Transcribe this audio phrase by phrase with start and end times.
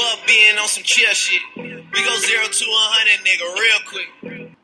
[0.00, 1.42] Fuck being on some chill shit.
[1.56, 4.56] We go zero to a hundred, nigga, real quick.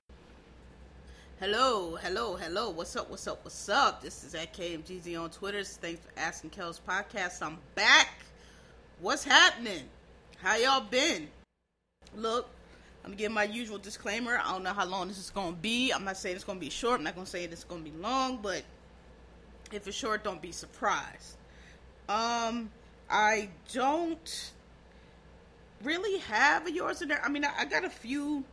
[1.41, 2.71] Hello, hello, hello.
[2.71, 3.11] What's up?
[3.11, 3.45] What's up?
[3.45, 4.01] What's up?
[4.01, 5.63] This is at KMGZ on Twitter.
[5.63, 7.43] Thanks for asking Kel's podcast.
[7.43, 8.09] I'm back.
[9.01, 9.83] What's happening?
[10.39, 11.29] How y'all been?
[12.17, 12.49] Look,
[13.05, 14.41] I'm gonna give my usual disclaimer.
[14.43, 15.91] I don't know how long this is gonna be.
[15.93, 17.01] I'm not saying it's gonna be short.
[17.01, 18.63] I'm not gonna say it's gonna be long, but
[19.71, 21.37] if it's short, don't be surprised.
[22.09, 22.71] Um,
[23.11, 24.53] I don't
[25.83, 27.23] really have a yours and there.
[27.25, 28.45] I mean, I, I got a few.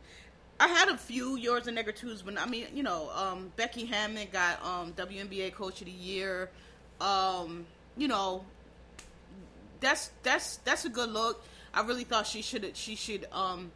[0.60, 3.86] I had a few yours and nigger twos, but I mean, you know, um, Becky
[3.86, 6.48] Hammon got um, WNBA Coach of the Year.
[7.00, 7.66] Um,
[7.96, 8.44] you know,
[9.80, 11.44] that's that's that's a good look.
[11.72, 13.72] I really thought she should she should um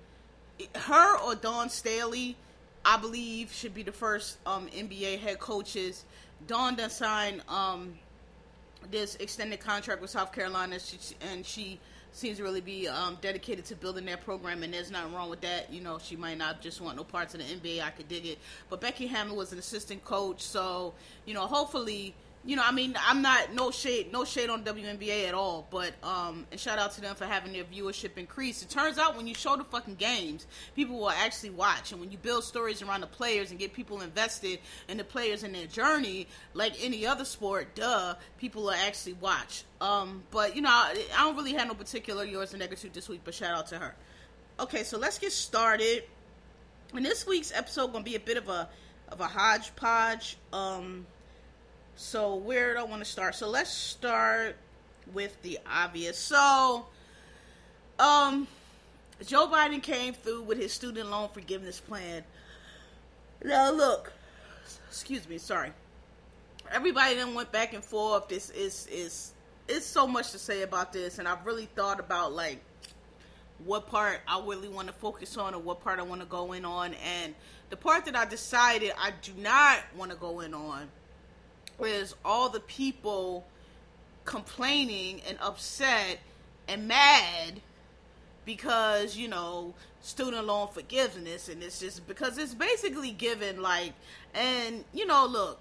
[0.75, 2.37] her or Dawn Staley,
[2.85, 6.05] I believe, should be the first um NBA head coaches.
[6.47, 7.95] Dawn done signed um
[8.91, 11.81] this extended contract with South Carolina, she, and she
[12.19, 15.41] seems to really be um, dedicated to building that program, and there's nothing wrong with
[15.43, 15.73] that.
[15.73, 17.83] You know, she might not just want no parts of the NBA.
[17.83, 18.39] I could dig it,
[18.69, 22.15] but Becky Hammon was an assistant coach, so you know, hopefully
[22.49, 25.93] you know, I mean, I'm not no shade, no shade on WNBA at all, but
[26.03, 28.63] um, and shout out to them for having their viewership increase.
[28.63, 32.11] It turns out when you show the fucking games, people will actually watch, and when
[32.11, 35.67] you build stories around the players and get people invested in the players and their
[35.67, 39.65] journey, like any other sport, duh, people will actually watch.
[39.83, 43.11] Um, but you know, I, I don't really have no particular yours and negative this
[43.11, 43.95] week, but shout out to her.
[44.59, 46.05] Okay, so let's get started.
[46.95, 48.71] And this week's episode gonna be a bit of a
[49.11, 50.39] of a hodgepodge.
[50.51, 51.05] Um,
[51.99, 53.35] so where do I want to start?
[53.35, 54.55] So let's start
[55.13, 56.17] with the obvious.
[56.17, 56.87] So,
[57.99, 58.47] um,
[59.27, 62.23] Joe Biden came through with his student loan forgiveness plan.
[63.45, 64.13] Now look,
[64.87, 65.73] excuse me, sorry.
[66.71, 68.29] Everybody then went back and forth.
[68.29, 69.33] This is is
[69.67, 72.63] is so much to say about this, and I've really thought about like
[73.65, 76.53] what part I really want to focus on or what part I want to go
[76.53, 76.95] in on.
[76.95, 77.35] And
[77.71, 80.89] the part that I decided I do not want to go in on
[81.85, 83.45] is all the people
[84.25, 86.19] complaining and upset
[86.69, 87.61] and mad
[88.45, 93.93] because you know student loan forgiveness and it's just because it's basically given like
[94.35, 95.59] and you know look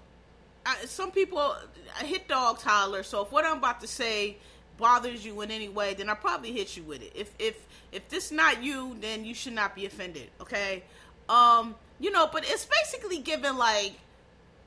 [0.66, 1.56] I, some people
[1.98, 4.36] I hit dogs holler so if what i'm about to say
[4.78, 7.12] bothers you in any way then i probably hit you with it.
[7.14, 10.82] If if if this not you then you should not be offended okay?
[11.28, 13.92] Um you know but it's basically given like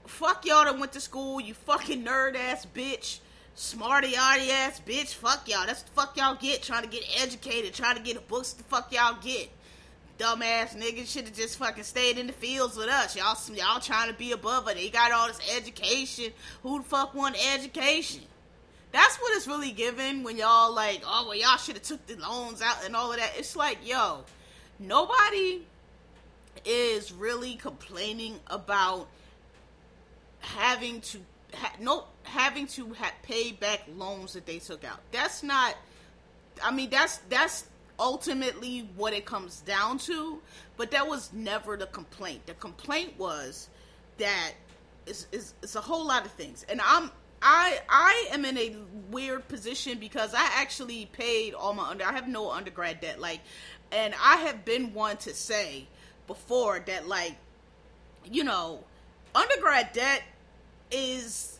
[0.06, 3.20] fuck y'all that went to school, you fucking nerd ass bitch,
[3.56, 5.66] smarty arty ass bitch, fuck y'all.
[5.66, 8.64] That's the fuck y'all get trying to get educated, trying to get the books the
[8.64, 9.50] fuck y'all get.
[10.20, 13.16] Dumbass niggas should have just fucking stayed in the fields with us.
[13.16, 14.76] Y'all y'all trying to be above it.
[14.76, 16.32] They got all this education.
[16.62, 18.22] Who the fuck want education?
[18.92, 22.18] That's what it's really giving when y'all like, oh well y'all should have took the
[22.18, 23.32] loans out and all of that.
[23.36, 24.26] It's like, yo,
[24.80, 25.62] nobody
[26.66, 29.08] is really complaining about
[30.42, 31.20] having to
[31.54, 35.00] ha- no having to ha- pay back loans that they took out.
[35.12, 35.76] That's not.
[36.64, 37.66] I mean, that's that's
[38.00, 40.42] ultimately what it comes down to.
[40.78, 42.46] But that was never the complaint.
[42.48, 43.70] The complaint was
[44.18, 44.54] that
[45.06, 48.76] it's, it's, it's a whole lot of things, and I'm I I am in a
[49.10, 52.06] weird position because I actually paid all my under.
[52.06, 53.42] I have no undergrad debt, like,
[53.92, 55.88] and I have been one to say
[56.28, 57.36] before that, like,
[58.30, 58.84] you know,
[59.34, 60.22] undergrad debt
[60.92, 61.60] is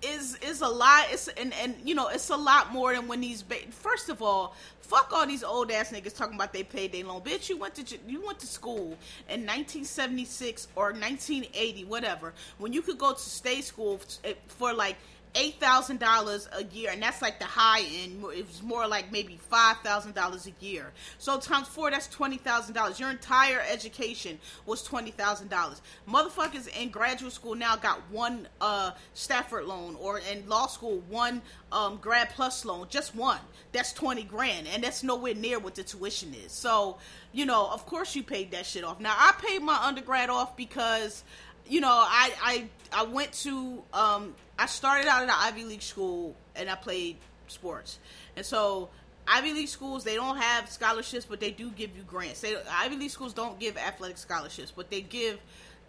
[0.00, 3.20] is is a lot it's and and you know it's a lot more than when
[3.20, 6.92] these ba- first of all fuck all these old ass niggas talking about they paid
[6.92, 7.20] their loan.
[7.20, 8.96] Bitch you went to you went to school
[9.28, 12.32] in 1976 or 1980 whatever.
[12.58, 14.96] When you could go to state school eh, for like
[15.34, 18.24] eight thousand dollars a year, and that's like the high end.
[18.34, 20.92] It was more like maybe five thousand dollars a year.
[21.18, 22.98] So times four, that's twenty thousand dollars.
[22.98, 25.82] Your entire education was twenty thousand dollars.
[26.08, 31.42] Motherfuckers in graduate school now got one uh, Stafford loan, or in law school one
[31.72, 33.40] um, grad plus loan, just one.
[33.72, 36.52] That's twenty grand, and that's nowhere near what the tuition is.
[36.52, 36.98] So
[37.32, 39.00] you know, of course, you paid that shit off.
[39.00, 41.24] Now I paid my undergrad off because
[41.68, 45.82] you know, I I I went to um I started out at an Ivy League
[45.82, 47.16] school and I played
[47.46, 47.98] sports.
[48.36, 48.90] And so
[49.26, 52.40] Ivy League schools they don't have scholarships, but they do give you grants.
[52.40, 55.38] They, Ivy League schools don't give athletic scholarships, but they give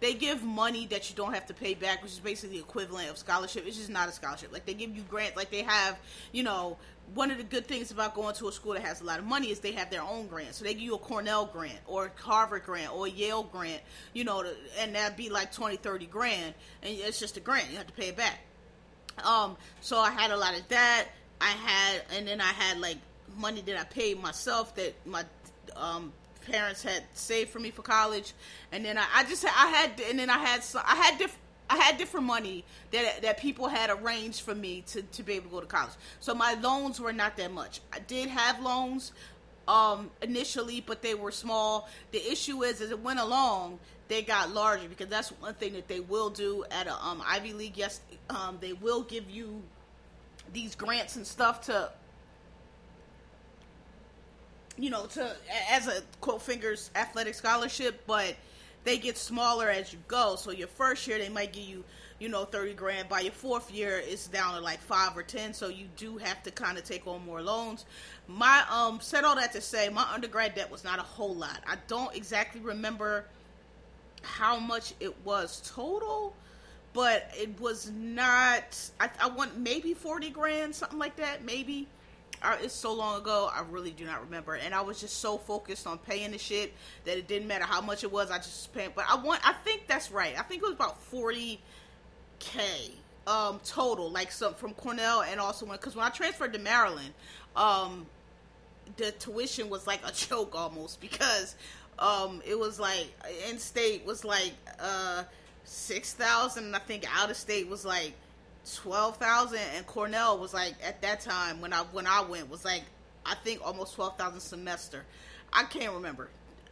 [0.00, 3.10] they give money that you don't have to pay back, which is basically the equivalent
[3.10, 3.64] of scholarship.
[3.66, 4.52] It's just not a scholarship.
[4.52, 5.98] Like they give you grants, like they have,
[6.32, 6.78] you know,
[7.14, 9.24] one of the good things about going to a school that has a lot of
[9.24, 10.54] money is they have their own grant.
[10.54, 13.82] So they give you a Cornell grant or a Harvard grant or a Yale grant,
[14.12, 14.44] you know,
[14.78, 16.54] and that'd be like 20, 30 grand.
[16.82, 17.70] And it's just a grant.
[17.70, 18.38] You have to pay it back.
[19.24, 21.08] Um, so I had a lot of that.
[21.40, 22.98] I had, and then I had like
[23.36, 25.24] money that I paid myself that my
[25.76, 26.12] um,
[26.46, 28.32] parents had saved for me for college,
[28.72, 31.38] and then I, I just I had and then I had I had different.
[31.72, 35.50] I had different money that that people had arranged for me to, to be able
[35.50, 35.92] to go to college.
[36.18, 37.80] So my loans were not that much.
[37.92, 39.12] I did have loans
[39.68, 41.88] um, initially, but they were small.
[42.10, 43.78] The issue is, as it went along,
[44.08, 47.52] they got larger because that's one thing that they will do at a um, Ivy
[47.52, 47.76] League.
[47.76, 49.62] Yes, um, they will give you
[50.52, 51.90] these grants and stuff to
[54.80, 55.36] you know, to
[55.70, 58.34] as a quote fingers athletic scholarship, but
[58.82, 60.36] they get smaller as you go.
[60.36, 61.84] So your first year they might give you,
[62.18, 63.08] you know, thirty grand.
[63.08, 65.52] By your fourth year, it's down to like five or ten.
[65.52, 67.84] So you do have to kind of take on more loans.
[68.26, 71.60] My um said all that to say my undergrad debt was not a whole lot.
[71.66, 73.26] I don't exactly remember
[74.22, 76.34] how much it was total,
[76.94, 78.90] but it was not.
[78.98, 81.86] I, I want maybe forty grand, something like that, maybe.
[82.62, 84.54] It's so long ago, I really do not remember.
[84.54, 86.72] And I was just so focused on paying the shit
[87.04, 88.30] that it didn't matter how much it was.
[88.30, 88.92] I just paid.
[88.94, 89.40] But I want.
[89.46, 90.38] I think that's right.
[90.38, 91.60] I think it was about forty
[92.38, 92.92] k
[93.26, 97.12] um total, like some from Cornell and also when because when I transferred to Maryland,
[97.54, 98.06] um,
[98.96, 101.54] the tuition was like a joke almost because
[101.98, 103.08] um it was like
[103.48, 105.24] in state was like uh
[105.64, 106.74] six thousand.
[106.74, 108.14] I think out of state was like
[108.76, 112.64] twelve thousand, and Cornell was like at that time when I when I went was
[112.64, 112.82] like
[113.24, 115.04] I think almost twelve thousand semester.
[115.52, 116.28] I can't remember.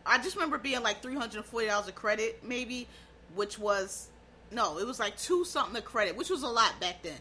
[0.07, 2.87] I just remember being like three hundred and forty dollars a credit, maybe,
[3.35, 4.09] which was
[4.51, 7.19] no, it was like two something a credit, which was a lot back then.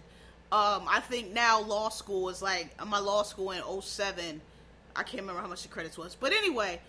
[0.50, 4.42] Um, I think now law school is like my law school in 07.
[4.96, 6.80] I can't remember how much the credits was, but anyway,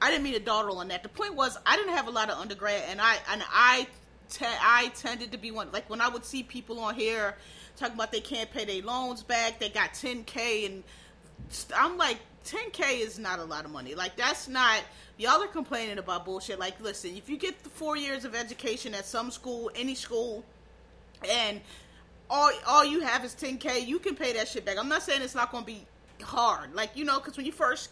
[0.00, 1.02] I didn't mean to dawdle on that.
[1.02, 3.86] The point was I didn't have a lot of undergrad, and I and I
[4.30, 7.36] te- I tended to be one like when I would see people on here
[7.76, 10.82] talking about they can't pay their loans back, they got 10k, and
[11.76, 13.94] I'm like 10k is not a lot of money.
[13.94, 14.82] Like that's not
[15.16, 16.58] y'all are complaining about bullshit.
[16.58, 20.44] Like listen, if you get the four years of education at some school, any school,
[21.28, 21.60] and
[22.30, 24.78] all all you have is 10k, you can pay that shit back.
[24.78, 25.86] I'm not saying it's not going to be
[26.22, 26.74] hard.
[26.74, 27.90] Like you know, because when you first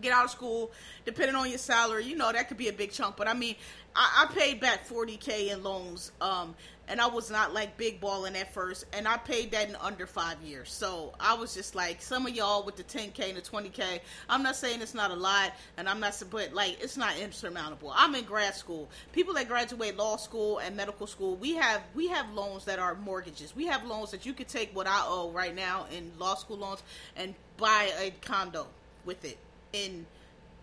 [0.00, 0.70] get out of school,
[1.04, 3.16] depending on your salary, you know that could be a big chunk.
[3.16, 3.56] But I mean,
[3.94, 6.54] I, I paid back forty k in loans, um,
[6.88, 10.06] and I was not like big balling at first, and I paid that in under
[10.06, 10.72] five years.
[10.72, 13.68] So I was just like some of y'all with the ten k and the twenty
[13.68, 14.00] k.
[14.28, 17.92] I'm not saying it's not a lot, and I'm not, but like it's not insurmountable.
[17.94, 18.88] I'm in grad school.
[19.12, 22.94] People that graduate law school and medical school, we have we have loans that are
[22.94, 23.54] mortgages.
[23.54, 26.56] We have loans that you could take what I owe right now in law school
[26.56, 26.82] loans
[27.16, 28.66] and buy a condo
[29.04, 29.38] with it
[29.72, 30.06] in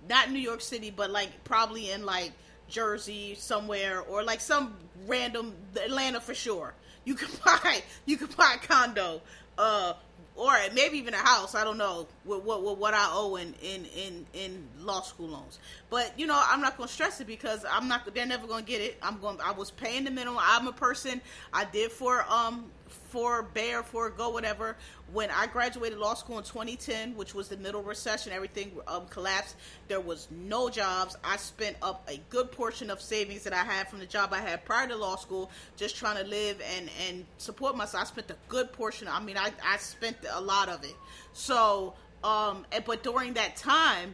[0.08, 2.32] not New York City, but like probably in like
[2.68, 4.76] Jersey somewhere or like some
[5.08, 6.74] random Atlanta for sure.
[7.06, 9.22] You could buy you could buy a condo,
[9.58, 9.94] uh,
[10.36, 11.56] or maybe even a house.
[11.56, 15.60] I don't know what what, what I owe in, in in in law school loans.
[15.90, 18.14] But you know, I'm not gonna stress it because I'm not.
[18.14, 18.98] They're never gonna get it.
[19.02, 19.40] I'm going.
[19.44, 20.40] I was paying the minimum.
[20.42, 21.22] I'm a person.
[21.54, 22.72] I did for um
[23.10, 24.78] for Bear, for Go, whatever.
[25.12, 29.56] When I graduated law school in 2010, which was the middle recession, everything um, collapsed.
[29.88, 31.18] There was no jobs.
[31.24, 34.40] I spent up a good portion of savings that I had from the job I
[34.40, 38.04] had prior to law school, just trying to live and and support myself.
[38.04, 39.08] I spent a good portion.
[39.08, 40.96] I mean, I I spent a lot of it.
[41.34, 44.14] So, um, but during that time,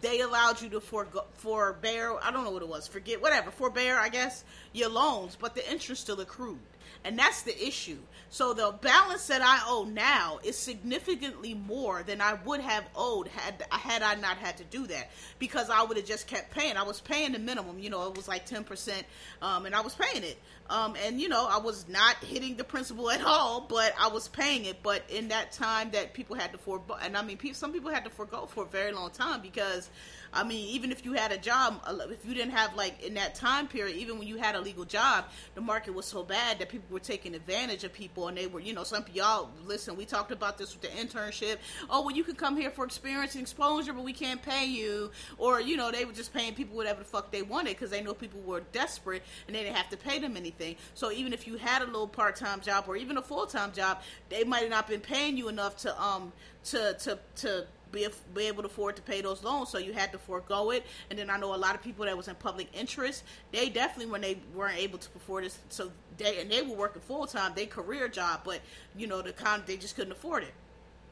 [0.00, 2.16] they allowed you to forego, forbear.
[2.22, 2.86] I don't know what it was.
[2.86, 3.50] Forget whatever.
[3.50, 6.60] Forbear, I guess, your loans, but the interest still accrued
[7.04, 7.98] and that's the issue.
[8.32, 13.28] So the balance that I owe now is significantly more than I would have owed
[13.28, 16.78] had had I not had to do that because I would have just kept paying.
[16.78, 19.04] I was paying the minimum, you know, it was like ten percent,
[19.42, 20.38] um, and I was paying it,
[20.70, 24.28] um, and you know, I was not hitting the principal at all, but I was
[24.28, 24.82] paying it.
[24.82, 28.04] But in that time that people had to forego, and I mean, some people had
[28.04, 29.90] to forego for a very long time because
[30.32, 33.34] I mean, even if you had a job, if you didn't have like in that
[33.34, 36.68] time period, even when you had a legal job, the market was so bad that
[36.68, 39.96] people were taking advantage of people, and they were, you know, some y'all listen.
[39.96, 41.58] We talked about this with the internship.
[41.90, 45.10] Oh, well, you could come here for experience and exposure, but we can't pay you,
[45.36, 48.02] or you know, they were just paying people whatever the fuck they wanted because they
[48.02, 50.76] know people were desperate and they didn't have to pay them anything.
[50.94, 53.72] So even if you had a little part time job or even a full time
[53.72, 56.32] job, they might not been paying you enough to um
[56.64, 60.12] to to to be, be able to afford to pay those loans, so you had
[60.12, 60.84] to forego it.
[61.10, 63.22] And then I know a lot of people that was in public interest,
[63.52, 67.02] they definitely when they weren't able to afford this, so they and they were working
[67.02, 68.60] full time, their career job, but
[68.96, 70.54] you know the kind they just couldn't afford it.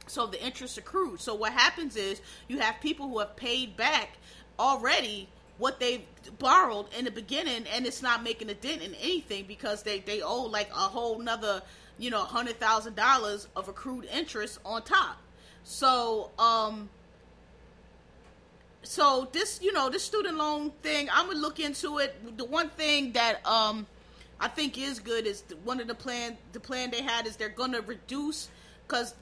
[0.07, 1.21] So the interest accrued.
[1.21, 4.17] So what happens is you have people who have paid back
[4.59, 5.29] already
[5.61, 6.05] what they
[6.39, 10.23] borrowed in the beginning and it's not making a dent in anything because they they
[10.23, 11.63] owe like a whole nother
[11.99, 15.19] you know hundred thousand dollars of accrued interest on top
[15.65, 16.89] so um
[18.83, 22.37] so this you know this student loan thing i'm gonna look into it.
[22.37, 23.87] The one thing that um
[24.41, 27.37] i think is good is the, one of the plan the plan they had is
[27.37, 28.49] they're gonna reduce
[28.87, 29.15] because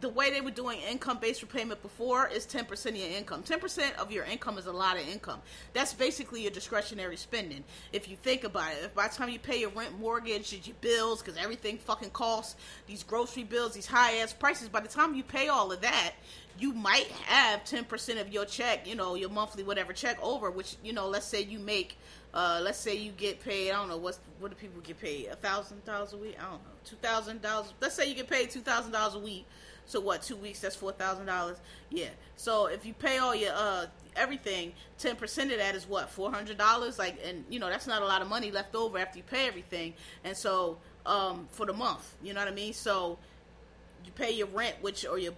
[0.00, 3.42] the, way they were doing income based repayment before is 10% of your income.
[3.42, 5.40] 10% of your income is a lot of income.
[5.72, 7.64] That's basically your discretionary spending.
[7.92, 10.76] If you think about it, if by the time you pay your rent, mortgage, your
[10.80, 12.56] bills, because everything fucking costs,
[12.86, 16.12] these grocery bills, these high ass prices, by the time you pay all of that,
[16.58, 20.76] you might have 10% of your check, you know, your monthly whatever check over, which,
[20.82, 21.98] you know, let's say you make
[22.36, 23.70] uh, let's say you get paid.
[23.70, 25.28] I don't know what's what do people get paid?
[25.28, 26.36] A thousand dollars a week?
[26.38, 26.70] I don't know.
[26.84, 27.72] Two thousand dollars.
[27.80, 29.46] Let's say you get paid two thousand dollars a week.
[29.86, 30.22] So what?
[30.22, 30.60] Two weeks?
[30.60, 31.58] That's four thousand dollars.
[31.90, 32.08] Yeah.
[32.36, 36.10] So if you pay all your uh everything, ten percent of that is what?
[36.10, 36.98] Four hundred dollars.
[36.98, 39.46] Like, and you know that's not a lot of money left over after you pay
[39.46, 39.94] everything.
[40.24, 42.72] And so um for the month, you know what I mean?
[42.72, 43.18] So
[44.04, 45.32] you pay your rent, which or your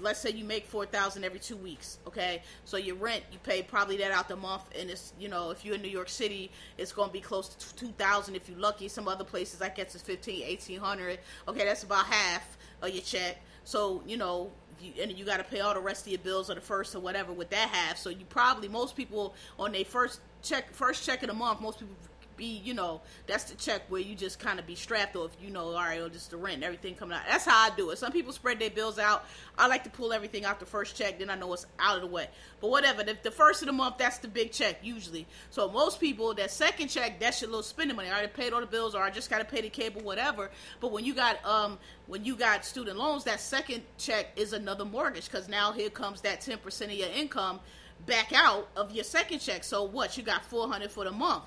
[0.00, 3.62] let's say you make four thousand every two weeks okay so your rent you pay
[3.62, 6.50] probably that out the month and it's you know if you're in new york city
[6.76, 9.94] it's going to be close to 2000 if you're lucky some other places i guess
[9.94, 13.38] it's 15 1800 okay that's about half of your check.
[13.64, 16.50] So you know you, and you got to pay all the rest of your bills
[16.50, 17.98] or the first or whatever with that half.
[17.98, 21.80] So you probably most people on their first check first check of the month most
[21.80, 21.94] people
[22.38, 25.32] be, you know, that's the check where you just kind of be strapped, or if
[25.42, 27.24] you know, all right, or just the rent, everything coming out.
[27.28, 27.98] That's how I do it.
[27.98, 29.26] Some people spread their bills out.
[29.58, 32.02] I like to pull everything out the first check, then I know it's out of
[32.02, 32.28] the way.
[32.60, 35.26] But whatever, the, the first of the month, that's the big check usually.
[35.50, 38.08] So most people, that second check, that's your little spending money.
[38.08, 40.50] I already paid all the bills, or I just got to pay the cable, whatever.
[40.80, 44.84] But when you got um when you got student loans, that second check is another
[44.84, 47.60] mortgage because now here comes that ten percent of your income
[48.06, 49.64] back out of your second check.
[49.64, 50.16] So what?
[50.16, 51.44] You got 400 for the month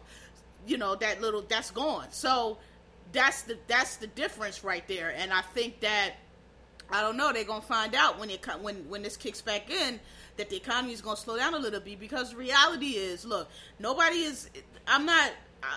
[0.67, 2.07] you know that little that's gone.
[2.11, 2.57] So
[3.11, 5.13] that's the that's the difference right there.
[5.15, 6.11] And i think that
[6.89, 9.99] i don't know they're gonna find out when it when when this kicks back in
[10.37, 13.49] that the economy is gonna slow down a little bit because reality is look
[13.79, 14.49] nobody is
[14.87, 15.31] i'm not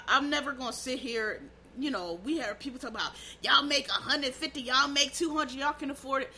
[0.08, 1.40] i'm never gonna sit here
[1.78, 3.12] you know we hear people talk about
[3.42, 6.32] y'all make 150 y'all make 200 y'all can afford it.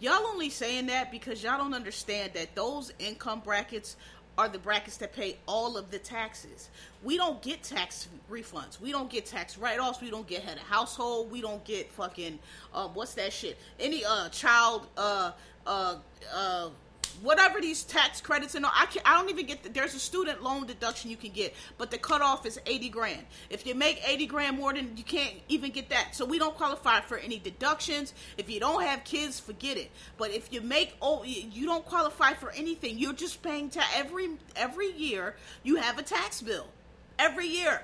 [0.00, 3.96] Y'all only saying that because y'all don't understand that those income brackets
[4.38, 6.70] are the brackets that pay all of the taxes.
[7.02, 8.80] We don't get tax refunds.
[8.80, 10.00] We don't get tax write-offs.
[10.00, 11.30] We don't get head of household.
[11.30, 12.38] We don't get fucking
[12.72, 13.58] uh, what's that shit?
[13.80, 15.32] Any uh child uh
[15.66, 15.96] uh
[16.32, 16.68] uh
[17.22, 19.98] whatever these tax credits and all, I can I don't even get the, there's a
[19.98, 23.24] student loan deduction you can get, but the cutoff is 80 grand.
[23.50, 26.14] If you make 80 grand more than you can't even get that.
[26.14, 28.14] So we don't qualify for any deductions.
[28.36, 29.90] If you don't have kids, forget it.
[30.16, 32.98] But if you make oh you don't qualify for anything.
[32.98, 36.66] You're just paying to every every year you have a tax bill.
[37.18, 37.82] Every year.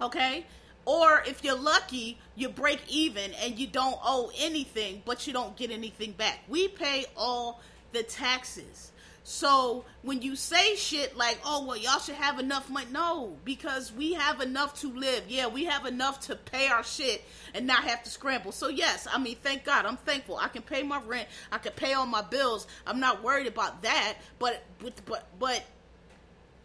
[0.00, 0.44] Okay?
[0.86, 5.56] Or if you're lucky, you break even and you don't owe anything, but you don't
[5.56, 6.40] get anything back.
[6.48, 7.60] We pay all
[7.96, 8.92] the taxes.
[9.24, 13.92] So when you say shit like, "Oh well, y'all should have enough money," no, because
[13.92, 15.24] we have enough to live.
[15.28, 18.52] Yeah, we have enough to pay our shit and not have to scramble.
[18.52, 20.36] So yes, I mean, thank God, I'm thankful.
[20.36, 21.26] I can pay my rent.
[21.50, 22.68] I can pay all my bills.
[22.86, 24.14] I'm not worried about that.
[24.38, 24.62] But
[25.06, 25.64] but but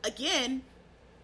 [0.03, 0.61] again,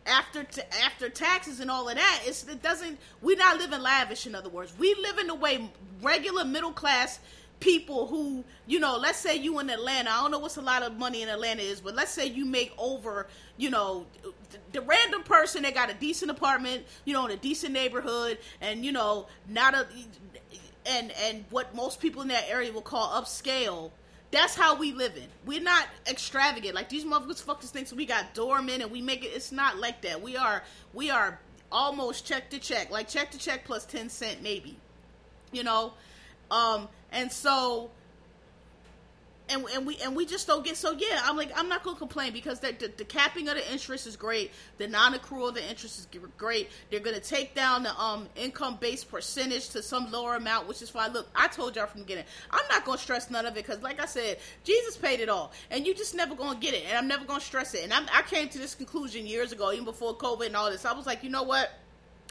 [0.07, 2.97] after t- after taxes and all of that, it doesn't.
[3.21, 4.25] We're not living lavish.
[4.25, 5.69] In other words, we live in the way
[6.01, 7.19] regular middle class
[7.59, 10.09] people who, you know, let's say you in Atlanta.
[10.09, 12.45] I don't know what's a lot of money in Atlanta is, but let's say you
[12.45, 17.25] make over, you know, the, the random person that got a decent apartment, you know,
[17.25, 19.87] in a decent neighborhood, and you know, not a,
[20.85, 23.91] and and what most people in that area will call upscale.
[24.29, 25.27] That's how we live in.
[25.45, 27.69] We're not extravagant like these motherfuckers.
[27.69, 29.29] Think so we got doormen and we make it.
[29.29, 30.21] It's not like that.
[30.21, 31.39] We are we are
[31.71, 34.77] almost check to check, like check to check plus ten cent maybe.
[35.51, 35.93] You know,
[36.51, 37.89] um, and so
[39.49, 41.97] and, and we and we just don't get so yeah i'm like i'm not gonna
[41.97, 44.51] complain because the, the, capping of the interest is great.
[44.77, 46.69] The non-accrual of the interest is great.
[46.89, 50.89] They're gonna take down the um income based percentage to some lower amount which is
[50.89, 51.13] fine.
[51.13, 53.81] Look i told y'all from the beginning i'm not gonna stress none of it because
[53.81, 56.97] like i said jesus paid it all and you just never gonna get it and
[56.97, 57.83] i'm never gonna stress it.
[57.83, 60.85] And I'm, i came to this conclusion years ago even before covid and all this.
[60.85, 61.69] I was like you know what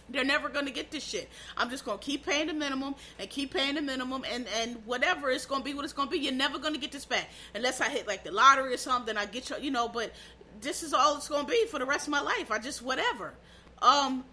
[0.08, 1.28] They're never going to get this shit.
[1.56, 4.76] I'm just going to keep paying the minimum and keep paying the minimum and and
[4.84, 6.18] whatever it's going to be what it's going to be.
[6.18, 9.16] You're never going to get this back unless I hit like the lottery or something.
[9.16, 9.88] I get you, you know.
[9.88, 10.12] But
[10.60, 12.50] this is all it's going to be for the rest of my life.
[12.50, 13.34] I just whatever.
[13.82, 14.24] Um,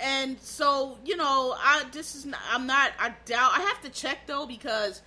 [0.00, 2.92] and so you know, I this is not, I'm not.
[2.98, 3.52] I doubt.
[3.54, 5.02] I have to check though because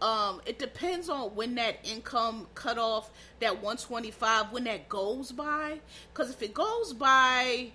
[0.00, 5.80] um, it depends on when that income cutoff, that 125, when that goes by.
[6.12, 7.72] Because if it goes by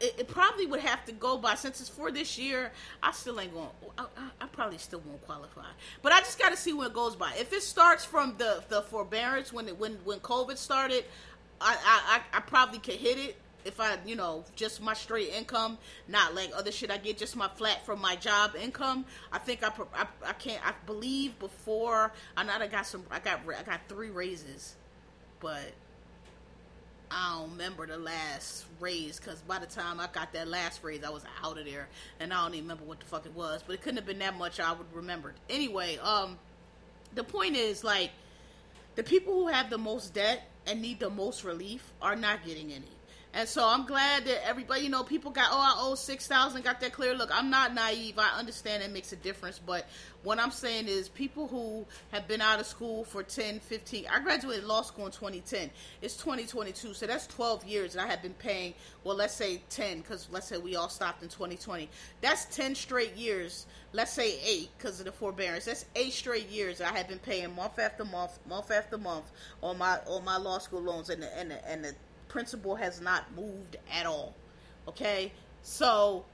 [0.00, 2.70] it, it, probably would have to go by since it's for this year.
[3.02, 3.68] I still ain't going.
[3.96, 4.06] I,
[4.40, 5.66] I, probably still won't qualify,
[6.02, 7.32] but I just got to see when it goes by.
[7.38, 11.04] If it starts from the the forbearance when it when when COVID started,
[11.60, 11.76] I
[12.32, 16.34] I, I probably could hit it if I you know just my straight income, not
[16.34, 19.04] like other shit I get, just my flat from my job income.
[19.32, 20.64] I think I I, I can't.
[20.66, 23.04] I believe before I know I got some.
[23.10, 24.76] I got I got three raises,
[25.40, 25.72] but
[27.10, 31.02] I don't remember the last raise because by the time I got that last raise,
[31.04, 31.88] I was out of there,
[32.20, 33.62] and I don't even remember what the fuck it was.
[33.66, 34.60] But it couldn't have been that much.
[34.60, 35.34] I would remember.
[35.48, 36.38] Anyway, um,
[37.14, 38.10] the point is like
[38.94, 42.72] the people who have the most debt and need the most relief are not getting
[42.72, 42.97] any.
[43.38, 46.80] And so I'm glad that everybody, you know, people got, oh, I owe 6000 got
[46.80, 47.14] that clear.
[47.14, 48.18] Look, I'm not naive.
[48.18, 49.60] I understand it makes a difference.
[49.64, 49.86] But
[50.24, 54.18] what I'm saying is people who have been out of school for 10, 15, I
[54.18, 55.70] graduated law school in 2010.
[56.02, 56.94] It's 2022.
[56.94, 60.48] So that's 12 years that I have been paying, well, let's say 10, because let's
[60.48, 61.88] say we all stopped in 2020.
[62.20, 63.66] That's 10 straight years.
[63.92, 65.66] Let's say eight because of the forbearance.
[65.66, 69.30] That's eight straight years I have been paying month after month, month after month
[69.62, 71.94] on my on my law school loans and the, and the, and the
[72.28, 74.34] principal has not moved at all.
[74.86, 75.32] Okay?
[75.62, 76.24] So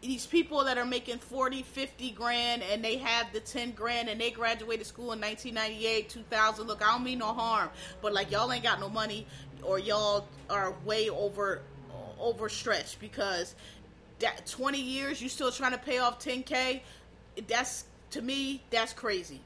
[0.00, 4.20] these people that are making 40, 50 grand and they have the 10 grand and
[4.20, 6.66] they graduated school in 1998, 2000.
[6.66, 7.70] Look, I don't mean no harm,
[8.00, 9.26] but like y'all ain't got no money
[9.62, 11.62] or y'all are way over
[12.20, 13.54] overstretched because
[14.18, 16.80] that 20 years you still trying to pay off 10k
[17.46, 19.40] that's to me that's crazy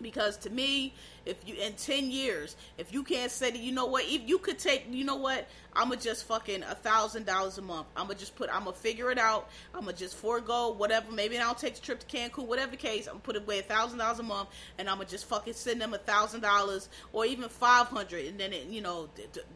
[0.00, 0.92] because to me
[1.24, 4.38] if you in 10 years if you can't say that you know what if you
[4.38, 7.86] could take you know what i'm gonna just fucking a thousand dollars a month.
[7.96, 9.48] I'm gonna just put i'm gonna figure it out.
[9.74, 13.06] I'm gonna just forego whatever maybe i'll take the trip to cancun whatever the case
[13.06, 15.94] i'm put away a thousand dollars a month and i'm gonna just fucking send them
[15.94, 19.08] a thousand dollars or even 500 and then it you know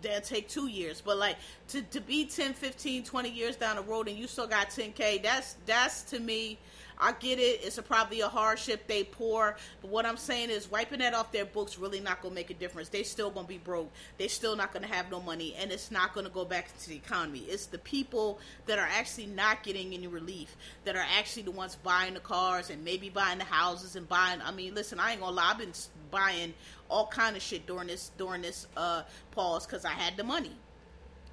[0.03, 1.00] they'll take two years.
[1.00, 1.37] But like
[1.68, 5.22] to, to be 10 15 20 years down the road and you still got 10k
[5.22, 6.59] that's that's to me
[7.01, 7.61] I get it.
[7.63, 9.57] It's a, probably a hardship they pour.
[9.81, 12.51] But what I'm saying is wiping that off their books really not going to make
[12.51, 12.89] a difference.
[12.89, 13.91] They still going to be broke.
[14.19, 15.55] They still not going to have no money.
[15.59, 17.41] And it's not going to go back into the economy.
[17.41, 21.77] It's the people that are actually not getting any relief, that are actually the ones
[21.77, 24.41] buying the cars and maybe buying the houses and buying.
[24.43, 25.51] I mean, listen, I ain't going to lie.
[25.51, 25.73] I've been
[26.11, 26.55] buying
[26.89, 30.53] all kind of shit during this during this uh pause because I had the money.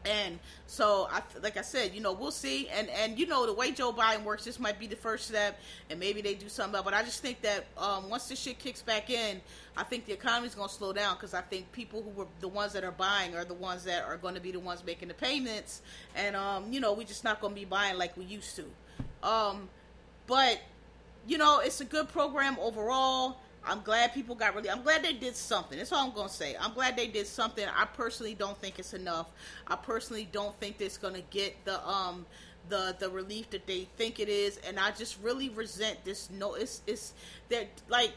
[0.07, 2.69] And so, I, like I said, you know, we'll see.
[2.69, 5.59] And and you know, the way Joe Biden works, this might be the first step,
[5.89, 6.75] and maybe they do something.
[6.75, 6.85] Else.
[6.85, 9.41] But I just think that um, once this shit kicks back in,
[9.75, 12.47] I think the economy's going to slow down because I think people who were the
[12.47, 15.09] ones that are buying are the ones that are going to be the ones making
[15.09, 15.81] the payments,
[16.15, 18.65] and um, you know, we're just not going to be buying like we used to.
[19.27, 19.69] Um,
[20.25, 20.61] but
[21.27, 23.37] you know, it's a good program overall.
[23.67, 24.69] I'm glad people got really.
[24.69, 25.77] I'm glad they did something.
[25.77, 26.55] That's all I'm gonna say.
[26.59, 27.65] I'm glad they did something.
[27.75, 29.27] I personally don't think it's enough.
[29.67, 32.25] I personally don't think it's gonna get the um
[32.69, 36.29] the the relief that they think it is, and I just really resent this.
[36.29, 37.13] No, it's it's
[37.49, 38.13] that like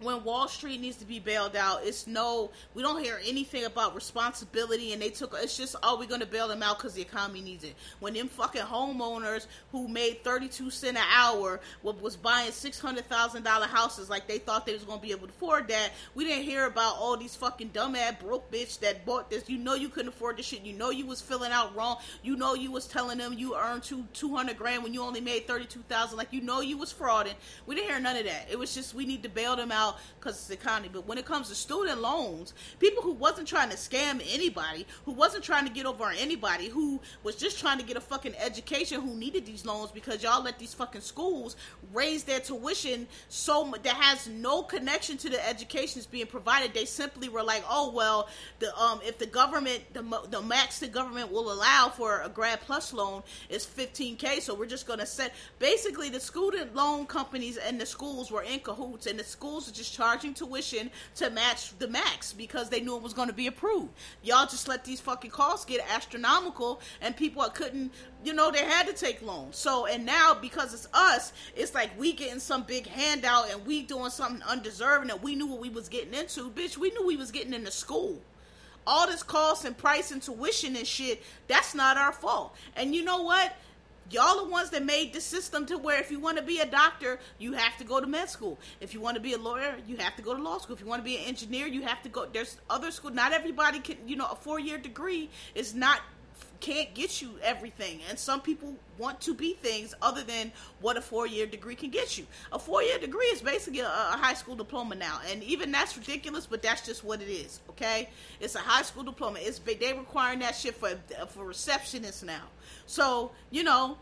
[0.00, 3.94] when Wall Street needs to be bailed out, it's no, we don't hear anything about
[3.94, 7.40] responsibility, and they took, it's just, oh, we're gonna bail them out because the economy
[7.40, 7.74] needs it.
[8.00, 14.26] When them fucking homeowners who made 32 cent an hour was buying $600,000 houses like
[14.26, 17.16] they thought they was gonna be able to afford that, we didn't hear about all
[17.16, 19.48] these fucking dumbass broke bitch that bought this.
[19.48, 20.62] You know you couldn't afford this shit.
[20.62, 21.96] You know you was filling out wrong.
[22.22, 25.46] You know you was telling them you earned two 200 grand when you only made
[25.46, 26.18] 32,000.
[26.18, 27.34] Like you know you was frauding.
[27.66, 28.48] We didn't hear none of that.
[28.50, 30.90] It was just we need to bail them out out because it's the economy.
[30.92, 35.12] But when it comes to student loans, people who wasn't trying to scam anybody, who
[35.12, 38.34] wasn't trying to get over on anybody, who was just trying to get a fucking
[38.36, 41.56] education, who needed these loans because y'all let these fucking schools
[41.92, 46.74] raise their tuition so much that has no connection to the education that's being provided.
[46.74, 50.88] They simply were like, oh well, the um if the government the the max the
[50.88, 55.34] government will allow for a grad plus loan is 15k, so we're just gonna set
[55.58, 59.94] basically the student loan companies and the schools were in cahoots, and the schools just
[59.94, 63.90] charging tuition to match the max because they knew it was going to be approved.
[64.22, 67.92] Y'all just let these fucking costs get astronomical and people couldn't,
[68.24, 69.56] you know, they had to take loans.
[69.56, 73.82] So, and now because it's us, it's like we getting some big handout and we
[73.82, 76.50] doing something undeserving that we knew what we was getting into.
[76.50, 78.20] Bitch, we knew we was getting into school
[78.86, 82.54] all this cost and price and tuition and shit, that's not our fault.
[82.76, 83.52] And you know what?
[84.10, 86.66] Y'all the ones that made the system to where if you want to be a
[86.66, 88.58] doctor, you have to go to med school.
[88.80, 90.74] If you want to be a lawyer, you have to go to law school.
[90.74, 92.26] If you want to be an engineer, you have to go.
[92.26, 93.10] There's other school.
[93.10, 93.96] Not everybody can.
[94.06, 96.00] You know, a four year degree is not
[96.60, 98.00] can't get you everything.
[98.08, 101.90] And some people want to be things other than what a four year degree can
[101.90, 102.26] get you.
[102.52, 105.20] A four year degree is basically a, a, high school diploma now.
[105.30, 108.08] And even that's ridiculous, but that's just what it is, okay?
[108.40, 109.38] It's a high school diploma.
[109.40, 110.90] It's They requiring that shit for,
[111.28, 112.42] for receptionists now.
[112.86, 113.98] So, you know,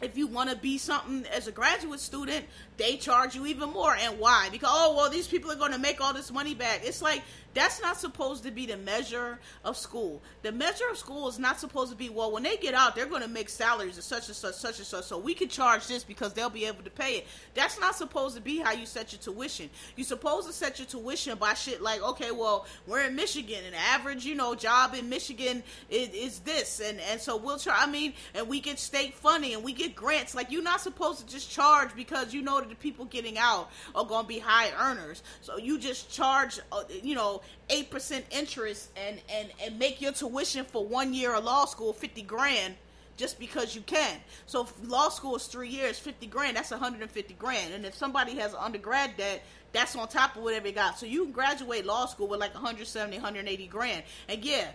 [0.00, 2.46] if you want to be something as a graduate student,
[2.80, 3.94] they charge you even more.
[3.94, 4.48] And why?
[4.50, 6.80] Because, oh, well, these people are going to make all this money back.
[6.82, 10.22] It's like, that's not supposed to be the measure of school.
[10.42, 13.06] The measure of school is not supposed to be, well, when they get out, they're
[13.06, 15.88] going to make salaries of such and such, such and such, so we can charge
[15.88, 17.26] this because they'll be able to pay it.
[17.54, 19.68] That's not supposed to be how you set your tuition.
[19.96, 23.74] You're supposed to set your tuition by shit like, okay, well, we're in Michigan, and
[23.74, 27.86] average, you know, job in Michigan is, is this, and, and so we'll try, I
[27.86, 30.36] mean, and we get state funding, and we get grants.
[30.36, 34.04] Like, you're not supposed to just charge because you know the people getting out are
[34.04, 35.22] going to be high earners.
[35.42, 40.12] So you just charge, uh, you know, eight percent interest and and and make your
[40.12, 42.74] tuition for one year of law school fifty grand
[43.16, 44.16] just because you can.
[44.46, 47.74] So law school is three years, fifty grand, that's 150 grand.
[47.74, 50.98] And if somebody has undergrad debt, that's on top of whatever they got.
[50.98, 54.02] So you can graduate law school with like 170, 180 grand.
[54.28, 54.68] And yeah,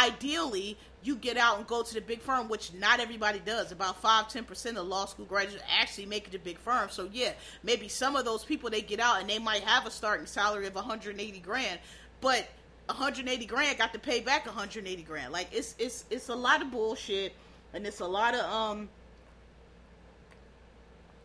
[0.00, 3.70] ideally you get out and go to the big firm, which not everybody does.
[3.70, 6.88] About five, ten percent of law school graduates actually make it to big firm.
[6.90, 9.90] So yeah, maybe some of those people they get out and they might have a
[9.90, 11.78] starting salary of 180 grand,
[12.20, 12.48] but
[12.86, 15.32] 180 grand got to pay back 180 grand.
[15.32, 17.34] Like it's it's it's a lot of bullshit,
[17.72, 18.88] and it's a lot of um,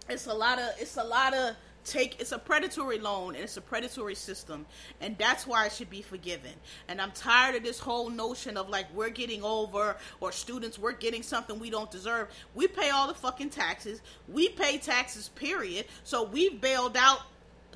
[0.10, 3.58] it's a lot of it's a lot of take it's a predatory loan and it's
[3.58, 4.66] a predatory system
[5.00, 6.52] and that's why it should be forgiven.
[6.88, 10.92] And i'm tired of this whole notion of like we're getting over or students we're
[10.94, 12.30] getting something we don't deserve.
[12.56, 14.02] We pay all the fucking taxes.
[14.28, 15.86] We pay taxes period.
[16.04, 17.20] So we've bailed out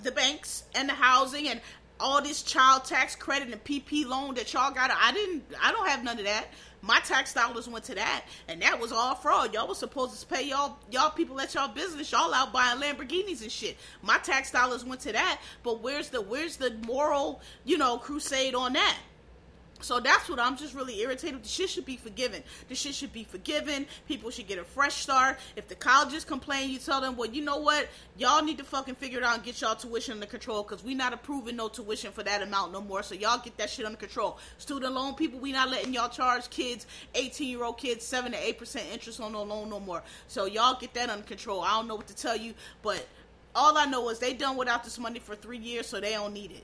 [0.01, 1.61] the banks and the housing and
[1.99, 4.91] all this child tax credit and pp loan that y'all got.
[4.91, 6.47] I didn't i don't have none of that
[6.85, 9.53] my tax dollars went to that, and that was all fraud.
[9.53, 12.11] Y'all was supposed to pay y'all y'all people at y'all business.
[12.11, 13.77] Y'all out buying Lamborghinis and shit.
[14.03, 18.53] My tax dollars went to that, but where's the where's the moral you know crusade
[18.53, 18.97] on that?
[19.81, 21.43] So that's what I'm just really irritated.
[21.43, 22.41] The shit should be forgiven.
[22.69, 23.85] The shit should be forgiven.
[24.07, 25.37] People should get a fresh start.
[25.55, 27.89] If the colleges complain, you tell them, well, you know what?
[28.17, 30.95] Y'all need to fucking figure it out and get y'all tuition under control because we
[30.95, 33.03] not approving no tuition for that amount no more.
[33.03, 34.39] So y'all get that shit under control.
[34.57, 38.37] Student loan people, we not letting y'all charge kids, 18 year old kids, 7 to
[38.37, 40.03] 8% interest on no loan no more.
[40.27, 41.61] So y'all get that under control.
[41.61, 43.05] I don't know what to tell you, but
[43.53, 46.33] all I know is they done without this money for three years, so they don't
[46.33, 46.63] need it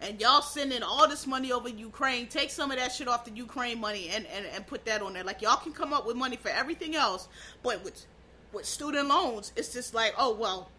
[0.00, 3.32] and y'all sending all this money over Ukraine, take some of that shit off the
[3.32, 5.24] Ukraine money and, and, and put that on there.
[5.24, 7.28] Like y'all can come up with money for everything else,
[7.62, 8.06] but with
[8.52, 10.70] with student loans, it's just like, oh well,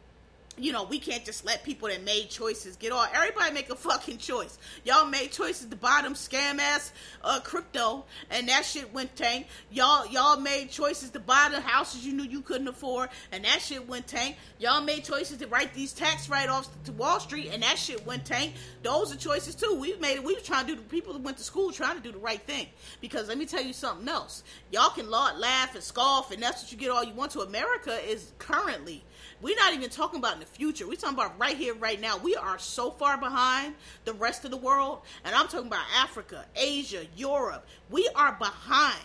[0.63, 3.09] you know, we can't just let people that made choices get off.
[3.13, 4.57] Everybody make a fucking choice.
[4.83, 6.91] Y'all made choices to buy them scam ass
[7.23, 9.47] uh, crypto, and that shit went tank.
[9.71, 13.61] Y'all y'all made choices to buy the houses you knew you couldn't afford, and that
[13.61, 14.37] shit went tank.
[14.59, 18.05] Y'all made choices to write these tax write offs to Wall Street, and that shit
[18.05, 18.53] went tank.
[18.83, 19.77] Those are choices too.
[19.79, 20.23] We made it.
[20.23, 20.79] We were trying to do.
[20.79, 22.67] The people that went to school trying to do the right thing.
[23.01, 24.43] Because let me tell you something else.
[24.71, 27.41] Y'all can laugh and scoff, and that's what you get all you want to.
[27.41, 29.03] America is currently
[29.41, 30.87] we're not even talking about in the future.
[30.87, 32.17] We're talking about right here, right now.
[32.17, 33.75] We are so far behind
[34.05, 35.01] the rest of the world.
[35.23, 37.65] And I'm talking about Africa, Asia, Europe.
[37.89, 38.99] We are behind.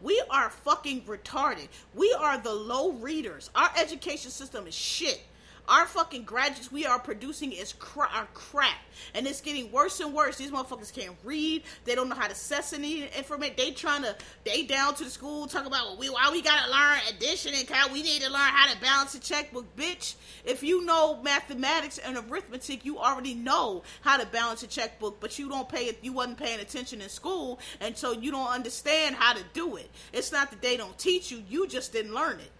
[0.00, 1.68] We are fucking retarded.
[1.94, 3.50] We are the low readers.
[3.54, 5.22] Our education system is shit.
[5.68, 8.78] Our fucking graduates we are producing is cra- are crap,
[9.14, 10.36] and it's getting worse and worse.
[10.36, 11.62] These motherfuckers can't read.
[11.84, 13.54] They don't know how to assess any information.
[13.56, 16.70] They trying to they down to the school talk about well, we why we gotta
[16.70, 17.92] learn addition and count.
[17.92, 20.14] We need to learn how to balance a checkbook, bitch.
[20.44, 25.38] If you know mathematics and arithmetic, you already know how to balance a checkbook, but
[25.38, 25.98] you don't pay it.
[26.02, 29.90] You wasn't paying attention in school, and so you don't understand how to do it.
[30.12, 32.50] It's not that they don't teach you; you just didn't learn it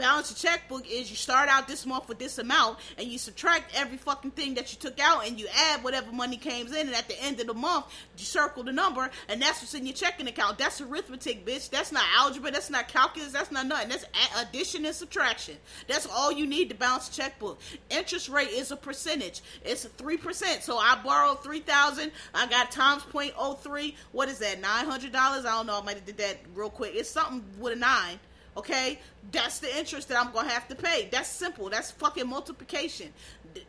[0.00, 3.74] balance your checkbook is you start out this month with this amount and you subtract
[3.76, 6.94] every fucking thing that you took out and you add whatever money came in and
[6.94, 7.84] at the end of the month
[8.16, 10.58] you circle the number and that's what's in your checking account.
[10.58, 11.68] That's arithmetic bitch.
[11.68, 12.50] That's not algebra.
[12.50, 13.32] That's not calculus.
[13.32, 13.90] That's not nothing.
[13.90, 14.06] That's
[14.38, 15.56] addition and subtraction.
[15.86, 17.60] That's all you need to balance a checkbook.
[17.90, 19.42] Interest rate is a percentage.
[19.64, 25.14] It's a 3% so i borrowed 3000 i got times 0.03 what is that $900
[25.14, 25.78] i don't know.
[25.78, 26.92] I might have did that real quick.
[26.94, 28.18] It's something with a nine
[28.56, 28.98] Okay,
[29.30, 31.08] that's the interest that I'm gonna have to pay.
[31.12, 31.70] That's simple.
[31.70, 33.12] That's fucking multiplication.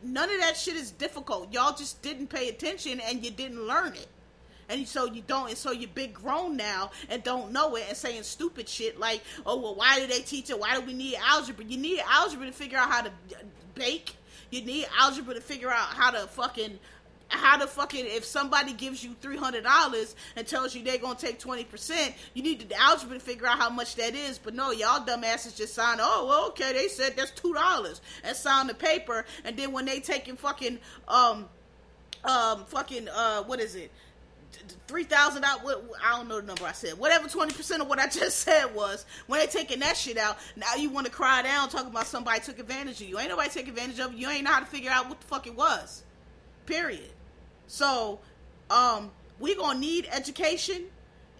[0.02, 1.52] None of that shit is difficult.
[1.52, 4.08] Y'all just didn't pay attention and you didn't learn it.
[4.68, 7.96] and so you don't, and so you're big grown now and don't know it and
[7.96, 10.58] saying stupid shit like, oh well, why do they teach it?
[10.58, 11.64] Why do we need algebra?
[11.64, 13.42] You need algebra to figure out how to uh,
[13.74, 14.16] bake.
[14.50, 16.78] You need algebra to figure out how to fucking
[17.32, 21.18] how to fucking if somebody gives you three hundred dollars and tells you they're gonna
[21.18, 24.38] take twenty percent, you need the algebra to figure out how much that is.
[24.38, 25.98] But no, y'all dumbasses just sign.
[26.00, 29.84] Oh, well, okay, they said that's two dollars and sign the paper, and then when
[29.84, 31.48] they taking fucking um
[32.24, 33.90] um fucking uh what is it?
[34.86, 35.60] Three thousand out.
[36.04, 36.98] I don't know the number I said.
[36.98, 40.36] Whatever twenty percent of what I just said was when they taking that shit out.
[40.56, 43.18] Now you want to cry down talking about somebody took advantage of you.
[43.18, 44.26] Ain't nobody take advantage of you.
[44.26, 46.02] You ain't know how to figure out what the fuck it was.
[46.66, 47.10] Period.
[47.72, 48.20] So,
[48.68, 50.84] um, we gonna need education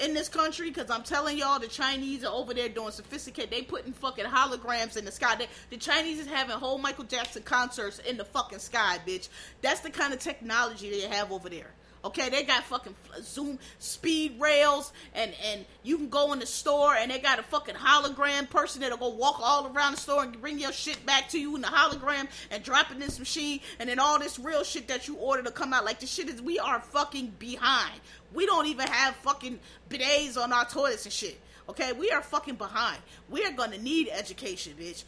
[0.00, 3.50] in this country because I'm telling y'all, the Chinese are over there doing sophisticated.
[3.50, 5.34] They putting fucking holograms in the sky.
[5.34, 9.28] They, the Chinese is having whole Michael Jackson concerts in the fucking sky, bitch.
[9.60, 11.74] That's the kind of technology they have over there.
[12.04, 16.94] Okay, they got fucking Zoom speed rails, and and you can go in the store,
[16.94, 20.40] and they got a fucking hologram person that'll go walk all around the store and
[20.40, 23.60] bring your shit back to you in the hologram and drop it in this machine,
[23.78, 25.84] and then all this real shit that you ordered to come out.
[25.84, 28.00] Like the shit is, we are fucking behind.
[28.34, 31.38] We don't even have fucking bidets on our toilets and shit.
[31.68, 32.98] Okay, we are fucking behind.
[33.30, 35.04] We are gonna need education, bitch.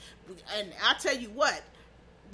[0.57, 1.61] And I tell you what,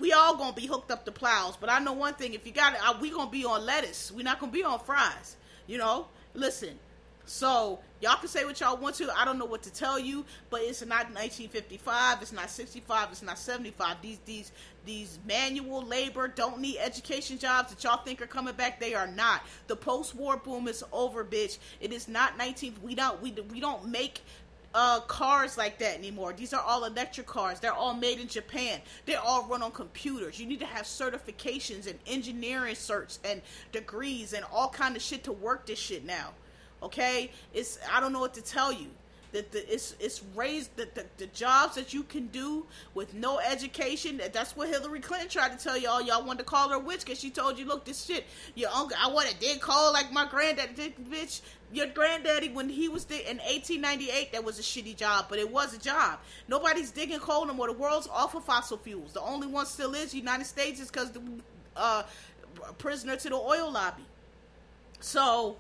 [0.01, 1.57] we all gonna be hooked up to plows.
[1.57, 4.11] But I know one thing: if you got it, we gonna be on lettuce.
[4.11, 5.37] We're not gonna be on fries.
[5.67, 6.07] You know.
[6.35, 6.79] Listen.
[7.27, 9.09] So y'all can say what y'all want to.
[9.17, 12.23] I don't know what to tell you, but it's not 1955.
[12.23, 13.09] It's not 65.
[13.13, 14.03] It's not 75.
[14.03, 14.53] These these
[14.85, 18.81] these manual labor don't need education jobs that y'all think are coming back.
[18.81, 19.43] They are not.
[19.69, 21.59] The post-war boom is over, bitch.
[21.81, 22.75] It is not 19.
[22.83, 24.23] We don't we we don't make
[24.75, 26.33] uh, cars like that anymore.
[26.33, 27.61] These are all electric cars.
[27.61, 28.81] They're all made in Japan.
[29.07, 30.39] They all run on computers.
[30.39, 35.25] You need to have certifications and engineering certs and degrees and all kind of shit
[35.25, 36.31] to work this shit now.
[36.83, 38.87] Okay, it's I don't know what to tell you
[39.33, 43.39] that the, it's it's raised the, the, the jobs that you can do with no
[43.39, 44.19] education.
[44.19, 46.03] That That's what Hillary Clinton tried to tell y'all.
[46.03, 48.97] Y'all wanted to call her witch because she told you, look, this shit, your uncle,
[49.01, 51.41] I want to dig call like my granddad did, bitch.
[51.73, 55.73] Your granddaddy, when he was in 1898, that was a shitty job, but it was
[55.73, 56.19] a job.
[56.49, 57.69] Nobody's digging coal no more.
[57.69, 59.13] The world's off of fossil fuels.
[59.13, 61.23] The only one still is United States is because the
[61.77, 62.03] uh,
[62.79, 64.03] prisoner to the oil lobby.
[64.99, 65.57] So,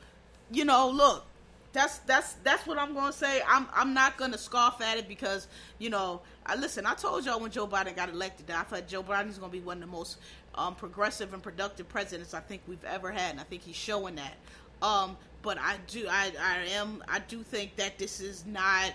[0.50, 1.24] you know, look,
[1.72, 3.42] that's that's that's what I'm gonna say.
[3.46, 5.46] I'm I'm not gonna scoff at it because
[5.78, 6.84] you know I listen.
[6.84, 9.60] I told y'all when Joe Biden got elected that I thought Joe Biden's gonna be
[9.60, 10.18] one of the most
[10.56, 14.16] um, progressive and productive presidents I think we've ever had, and I think he's showing
[14.16, 14.34] that.
[14.82, 18.92] Um, but I do I I am I do think that this is not.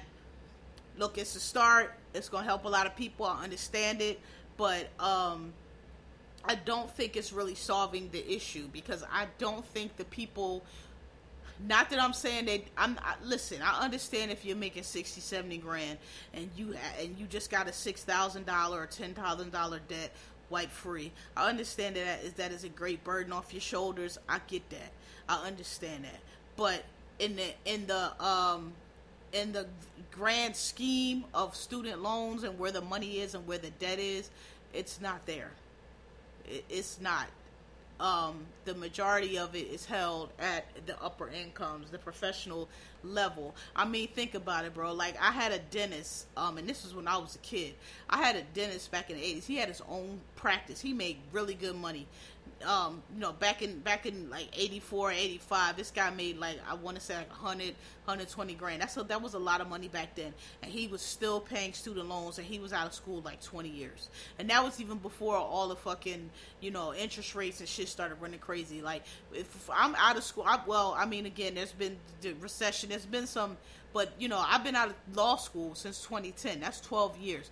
[0.97, 1.93] Look, it's a start.
[2.13, 3.25] It's gonna help a lot of people.
[3.25, 4.19] I understand it,
[4.57, 5.53] but um,
[6.43, 10.63] I don't think it's really solving the issue because I don't think the people
[11.67, 13.61] not that I'm saying that I'm I, listen.
[13.61, 15.97] I understand if you're making 60, 70 grand
[16.33, 20.11] and you and you just got a six thousand dollar or ten thousand dollar debt
[20.49, 21.11] wipe free.
[21.35, 24.17] I understand that is that is a great burden off your shoulders.
[24.27, 24.91] I get that.
[25.29, 26.19] I understand that.
[26.57, 26.83] But
[27.19, 28.73] in the in the um
[29.33, 29.65] in the
[30.11, 34.29] grand scheme of student loans and where the money is and where the debt is,
[34.73, 35.51] it's not there.
[36.49, 37.27] It, it's not
[37.99, 42.67] um, the majority of it is held at the upper incomes, the professional
[43.03, 43.55] level.
[43.75, 44.93] I mean, think about it, bro.
[44.93, 47.73] Like I had a dentist, um, and this was when I was a kid.
[48.09, 49.45] I had a dentist back in the eighties.
[49.45, 50.81] He had his own practice.
[50.81, 52.07] He made really good money
[52.65, 56.73] um, you know, back in back in like 84, 85, this guy made like I
[56.73, 57.67] want to say like 100,
[58.05, 58.81] 120 grand.
[58.81, 61.73] That's a, that was a lot of money back then, and he was still paying
[61.73, 64.97] student loans, and he was out of school like 20 years, and that was even
[64.97, 66.29] before all the fucking
[66.61, 68.81] you know interest rates and shit started running crazy.
[68.81, 69.03] Like
[69.33, 73.05] if I'm out of school, I, well, I mean, again, there's been the recession, there's
[73.05, 73.57] been some,
[73.93, 76.61] but you know, I've been out of law school since 2010.
[76.61, 77.51] That's 12 years.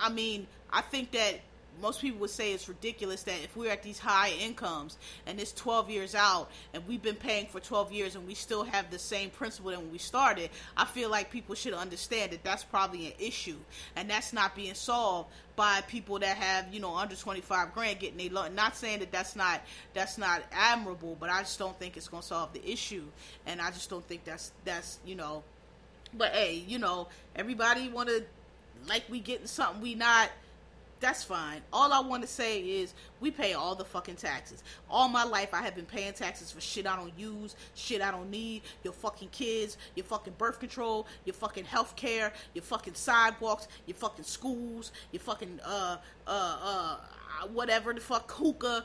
[0.00, 1.40] I mean, I think that
[1.80, 5.52] most people would say it's ridiculous that if we're at these high incomes and it's
[5.52, 8.98] 12 years out and we've been paying for 12 years and we still have the
[8.98, 13.08] same principal than when we started, I feel like people should understand that that's probably
[13.08, 13.56] an issue
[13.96, 18.20] and that's not being solved by people that have you know under 25 grand getting
[18.20, 18.54] a loan.
[18.54, 19.60] Not saying that that's not
[19.92, 23.02] that's not admirable, but I just don't think it's going to solve the issue,
[23.44, 25.42] and I just don't think that's that's you know.
[26.16, 28.24] But hey, you know, everybody want to
[28.88, 30.30] like we getting something we not
[31.00, 31.60] that's fine.
[31.72, 34.62] All I want to say is we pay all the fucking taxes.
[34.90, 38.10] All my life I have been paying taxes for shit I don't use, shit I
[38.10, 42.94] don't need, your fucking kids, your fucking birth control, your fucking health care, your fucking
[42.94, 46.96] sidewalks, your fucking schools, your fucking uh uh uh
[47.52, 48.84] whatever the fuck hookah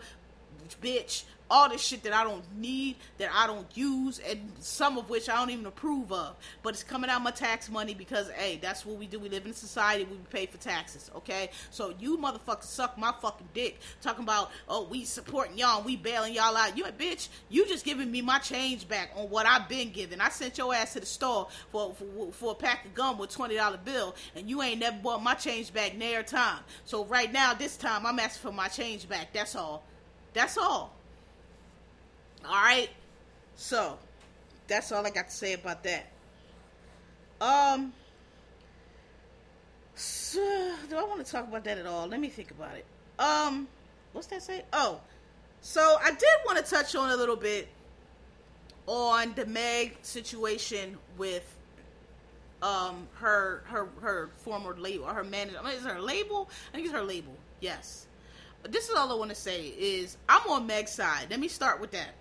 [0.81, 5.07] bitch all this shit that I don't need, that I don't use, and some of
[5.07, 6.35] which I don't even approve of.
[6.63, 9.19] But it's coming out my tax money because, hey, that's what we do.
[9.19, 11.51] We live in a society, we pay for taxes, okay?
[11.69, 15.95] So you motherfuckers suck my fucking dick talking about, oh, we supporting y'all and we
[15.95, 16.75] bailing y'all out.
[16.75, 20.21] You a bitch, you just giving me my change back on what I've been given.
[20.21, 23.29] I sent your ass to the store for, for, for a pack of gum with
[23.29, 26.61] $20 bill, and you ain't never bought my change back near time.
[26.83, 29.33] So right now, this time, I'm asking for my change back.
[29.33, 29.83] That's all.
[30.33, 30.95] That's all.
[32.45, 32.89] All right.
[33.55, 33.97] So,
[34.67, 36.07] that's all I got to say about that.
[37.39, 37.93] Um,
[39.95, 40.39] so,
[40.89, 42.07] do I want to talk about that at all?
[42.07, 42.85] Let me think about it.
[43.19, 43.67] Um,
[44.13, 44.63] what's that say?
[44.73, 44.99] Oh,
[45.61, 47.69] so I did want to touch on a little bit
[48.85, 51.57] on the Meg situation with
[52.61, 55.57] um her her her former label or her manager.
[55.61, 56.49] I mean, is her label?
[56.69, 57.33] I think it's her label.
[57.59, 58.07] Yes.
[58.69, 61.27] This is all I want to say is I'm on Meg's side.
[61.29, 62.13] Let me start with that.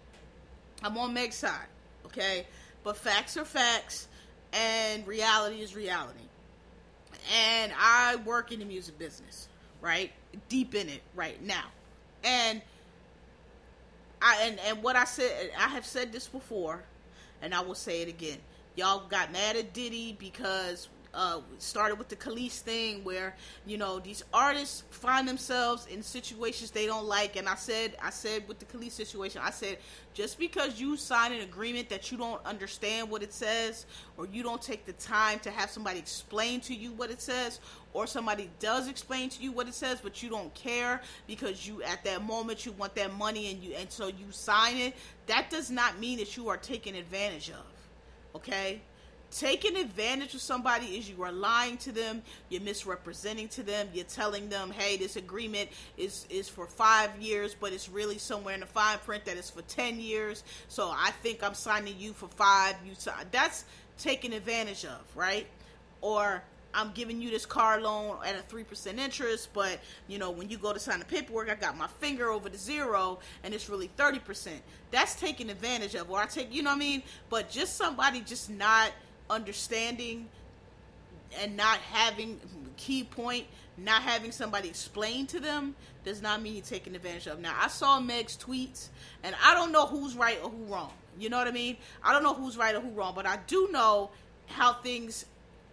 [0.82, 1.66] I'm on Meg's side,
[2.06, 2.46] okay?
[2.84, 4.08] But facts are facts,
[4.52, 6.18] and reality is reality.
[7.32, 9.48] And I work in the music business,
[9.80, 10.10] right?
[10.48, 11.64] Deep in it right now.
[12.24, 12.60] And
[14.20, 16.82] I and, and what I said I have said this before,
[17.40, 18.38] and I will say it again.
[18.74, 23.98] Y'all got mad at Diddy because uh, started with the Kelis thing where you know
[23.98, 27.36] these artists find themselves in situations they don't like.
[27.36, 29.78] And I said I said with the Kelis situation I said
[30.14, 34.42] just because you sign an agreement that you don't understand what it says or you
[34.42, 37.60] don't take the time to have somebody explain to you what it says
[37.94, 41.82] or somebody does explain to you what it says but you don't care because you
[41.82, 44.94] at that moment you want that money and you and so you sign it
[45.26, 48.80] that does not mean that you are taken advantage of okay
[49.32, 54.04] taking advantage of somebody is you are lying to them you're misrepresenting to them you're
[54.04, 58.60] telling them hey this agreement is is for five years but it's really somewhere in
[58.60, 62.28] the fine print that it's for 10 years so i think i'm signing you for
[62.28, 62.92] five you
[63.30, 63.64] that's
[63.98, 65.46] taking advantage of right
[66.02, 66.42] or
[66.74, 70.48] I'm giving you this car loan at a three percent interest, but you know when
[70.48, 73.68] you go to sign the paperwork, I got my finger over the zero, and it's
[73.68, 74.62] really thirty percent.
[74.90, 77.02] That's taking advantage of, or I take, you know what I mean.
[77.28, 78.92] But just somebody just not
[79.32, 80.28] understanding
[81.40, 82.38] and not having
[82.76, 83.46] key point
[83.78, 87.40] not having somebody explain to them does not mean you're taking advantage of.
[87.40, 88.88] Now i saw meg's tweets
[89.22, 90.92] and i don't know who's right or who wrong.
[91.18, 91.76] You know what i mean?
[92.02, 94.10] I don't know who's right or who wrong but i do know
[94.46, 95.26] how things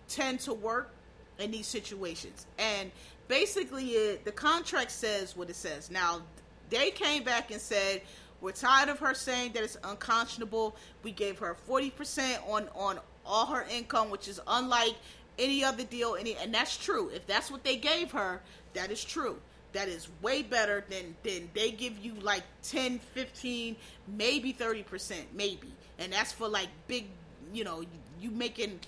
[0.07, 0.91] tend to work
[1.39, 2.45] in these situations.
[2.57, 2.91] And
[3.27, 5.91] basically it, the contract says what it says.
[5.91, 6.21] Now
[6.69, 8.01] they came back and said
[8.41, 10.75] we're tired of her saying that it's unconscionable.
[11.03, 14.95] We gave her 40% on on all her income, which is unlike
[15.37, 16.15] any other deal.
[16.19, 17.09] Any and that's true.
[17.13, 18.41] If that's what they gave her,
[18.73, 19.37] that is true.
[19.71, 23.75] That is way better than than they give you like 10, 15,
[24.07, 25.71] maybe 30%, maybe.
[25.99, 27.05] And that's for like big,
[27.53, 27.83] you know,
[28.19, 28.79] you making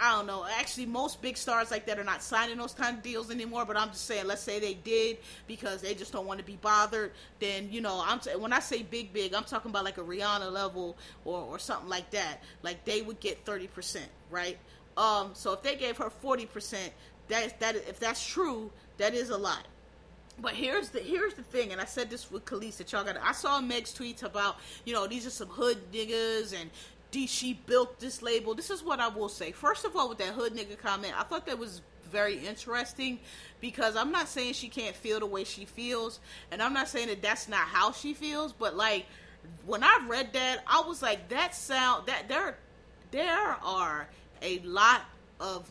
[0.00, 0.46] I don't know.
[0.58, 3.64] Actually, most big stars like that are not signing those kind of deals anymore.
[3.64, 6.56] But I'm just saying, let's say they did because they just don't want to be
[6.56, 7.12] bothered.
[7.40, 10.50] Then you know, I'm when I say big, big, I'm talking about like a Rihanna
[10.50, 12.42] level or or something like that.
[12.62, 14.58] Like they would get thirty percent, right?
[14.96, 16.92] Um, so if they gave her forty percent,
[17.28, 19.66] that that if that's true, that is a lot.
[20.38, 23.16] But here's the here's the thing, and I said this with Kelis that y'all got.
[23.22, 26.70] I saw Meg's tweets about you know these are some hood niggas and
[27.12, 28.54] she built this label.
[28.54, 29.52] This is what I will say.
[29.52, 33.18] First of all, with that hood nigga comment, I thought that was very interesting
[33.60, 37.08] because I'm not saying she can't feel the way she feels, and I'm not saying
[37.08, 39.06] that that's not how she feels, but like
[39.64, 42.58] when I read that, I was like, that sound that there
[43.10, 44.08] there are
[44.42, 45.02] a lot
[45.40, 45.70] of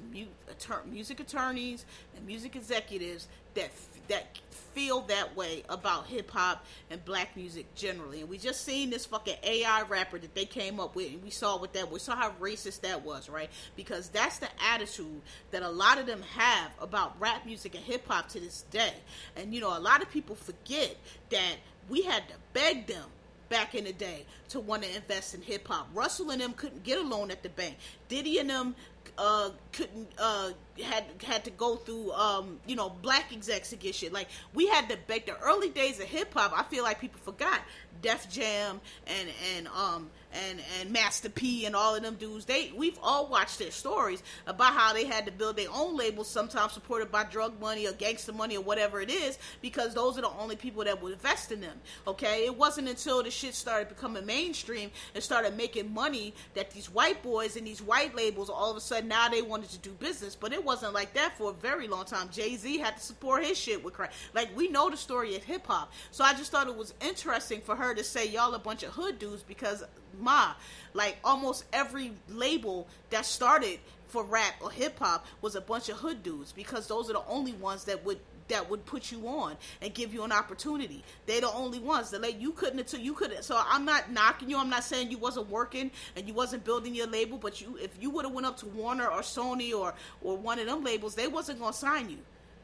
[0.85, 3.71] music attorneys and music executives that
[4.07, 4.39] that
[4.75, 8.19] feel that way about hip hop and black music generally.
[8.19, 11.29] And we just seen this fucking AI rapper that they came up with, and we
[11.29, 13.49] saw what that we saw how racist that was, right?
[13.75, 18.05] Because that's the attitude that a lot of them have about rap music and hip
[18.07, 18.93] hop to this day.
[19.37, 20.95] And you know, a lot of people forget
[21.29, 21.55] that
[21.89, 23.05] we had to beg them
[23.47, 25.87] back in the day to want to invest in hip hop.
[25.93, 27.77] Russell and them couldn't get a loan at the bank.
[28.09, 28.75] Diddy and them
[29.17, 30.51] uh, couldn't uh,
[30.83, 34.11] had had to go through um, you know black execs to get shit.
[34.11, 36.53] Like we had to back the early days of hip hop.
[36.55, 37.61] I feel like people forgot
[38.01, 42.45] Def Jam and and um and and Master P and all of them dudes.
[42.45, 46.29] They we've all watched their stories about how they had to build their own labels,
[46.29, 50.21] sometimes supported by drug money or gangster money or whatever it is, because those are
[50.21, 51.77] the only people that would invest in them.
[52.07, 56.89] Okay, it wasn't until the shit started becoming mainstream and started making money that these
[56.89, 59.77] white boys and these white labels all of a sudden sudden now they wanted to
[59.79, 62.29] do business, but it wasn't like that for a very long time.
[62.31, 64.11] Jay Z had to support his shit with crack.
[64.33, 67.61] Like we know the story of hip hop, so I just thought it was interesting
[67.61, 69.83] for her to say y'all a bunch of hood dudes because
[70.19, 70.53] ma,
[70.93, 75.97] like almost every label that started for rap or hip hop was a bunch of
[75.97, 79.55] hood dudes because those are the only ones that would that would put you on
[79.81, 81.03] and give you an opportunity.
[81.25, 83.43] They're the only ones that like you couldn't until you couldn't.
[83.43, 84.57] So I'm not knocking you.
[84.57, 87.91] I'm not saying you wasn't working and you wasn't building your label, but you if
[87.99, 91.15] you would have went up to Warner or Sony or or one of them labels,
[91.15, 92.17] they wasn't gonna sign you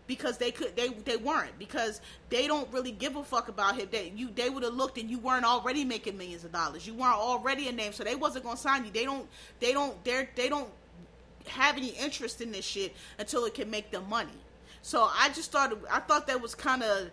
[0.08, 3.88] because they could they they weren't because they don't really give a fuck about him.
[3.92, 6.86] They you they would have looked and you weren't already making millions of dollars.
[6.86, 8.92] You weren't already a name, so they wasn't gonna sign you.
[8.92, 9.28] They don't
[9.60, 10.70] they don't they they don't
[11.48, 14.30] have any interest in this shit until it can make them money.
[14.82, 17.12] So I just thought I thought that was kind of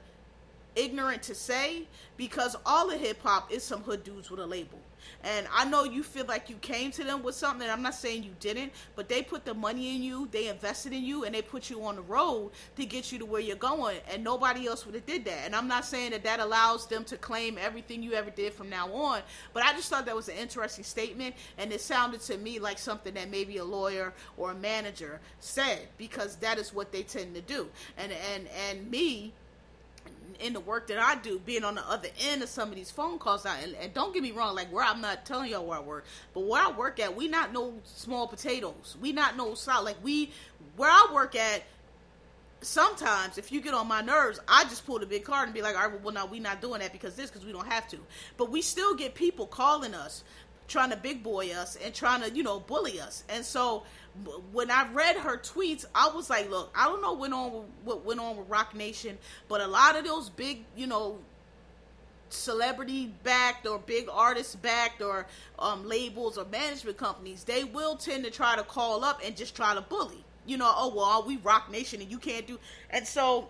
[0.75, 4.79] ignorant to say because all of hip hop is some hood dudes with a label.
[5.25, 7.69] And I know you feel like you came to them with something.
[7.69, 11.03] I'm not saying you didn't, but they put the money in you, they invested in
[11.03, 13.99] you, and they put you on the road to get you to where you're going.
[14.11, 15.45] And nobody else would have did that.
[15.45, 18.69] And I'm not saying that that allows them to claim everything you ever did from
[18.71, 19.21] now on.
[19.53, 22.79] But I just thought that was an interesting statement, and it sounded to me like
[22.79, 27.35] something that maybe a lawyer or a manager said because that is what they tend
[27.35, 27.69] to do.
[27.97, 29.33] And and and me
[30.41, 32.91] in the work that I do, being on the other end of some of these
[32.91, 35.65] phone calls, I, and, and, don't get me wrong, like where I'm not telling y'all
[35.65, 36.05] where I work,
[36.35, 38.97] but where I work at, we not no small potatoes.
[39.01, 39.85] We not no solid.
[39.85, 40.31] Like we,
[40.77, 41.63] where I work at,
[42.61, 45.63] sometimes if you get on my nerves, I just pull the big card and be
[45.63, 47.89] like, all right, well, now we not doing that because this, because we don't have
[47.89, 47.99] to.
[48.37, 50.25] But we still get people calling us,
[50.67, 53.25] trying to big boy us and trying to, you know, bully us.
[53.29, 53.85] And so
[54.53, 57.65] when I read her tweets, I was like, look, I don't know what went on
[57.85, 61.19] what went on with Roc Nation, but a lot of those big, you know,
[62.31, 65.27] celebrity backed or big artist backed or
[65.59, 69.55] um, labels or management companies, they will tend to try to call up and just
[69.55, 70.25] try to bully.
[70.47, 72.59] You know, oh well, we Roc Nation and you can't do.
[72.91, 73.49] And so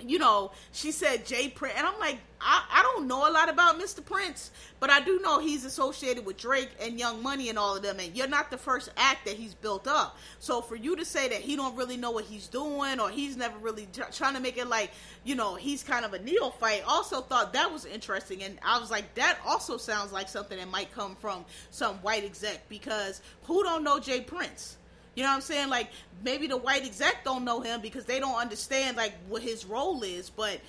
[0.00, 1.48] you know, she said J.
[1.48, 4.04] Prince, and I'm like, I, I don't know a lot about Mr.
[4.04, 7.82] Prince, but I do know he's associated with Drake and Young Money and all of
[7.82, 10.18] them, and you're not the first act that he's built up.
[10.40, 13.36] So for you to say that he don't really know what he's doing, or he's
[13.36, 14.90] never really trying to make it like,
[15.24, 18.90] you know, he's kind of a neophyte, also thought that was interesting, and I was
[18.90, 23.62] like, that also sounds like something that might come from some white exec, because who
[23.62, 24.20] don't know J.
[24.20, 24.76] Prince?
[25.14, 25.68] You know what I'm saying?
[25.68, 25.90] Like
[26.22, 30.02] maybe the white exec don't know him because they don't understand like what his role
[30.02, 30.30] is.
[30.30, 30.60] But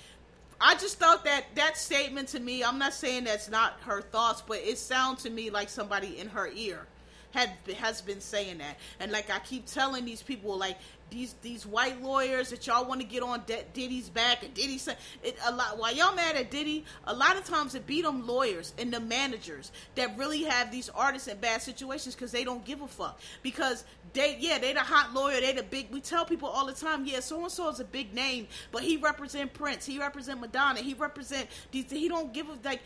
[0.60, 4.42] I just thought that that statement to me, I'm not saying that's not her thoughts,
[4.46, 6.86] but it sounds to me like somebody in her ear
[7.32, 8.76] had has been saying that.
[9.00, 10.76] And like I keep telling these people, like
[11.10, 14.78] these these white lawyers that y'all want to get on D- Diddy's back and Diddy
[14.78, 15.78] said it a lot.
[15.78, 19.00] While y'all mad at Diddy, a lot of times it beat them lawyers and the
[19.00, 23.20] managers that really have these artists in bad situations because they don't give a fuck
[23.42, 25.90] because they yeah they the hot lawyer they the big.
[25.90, 28.82] We tell people all the time yeah so and so is a big name but
[28.82, 32.80] he represent Prince he represent Madonna he represent these he don't give a like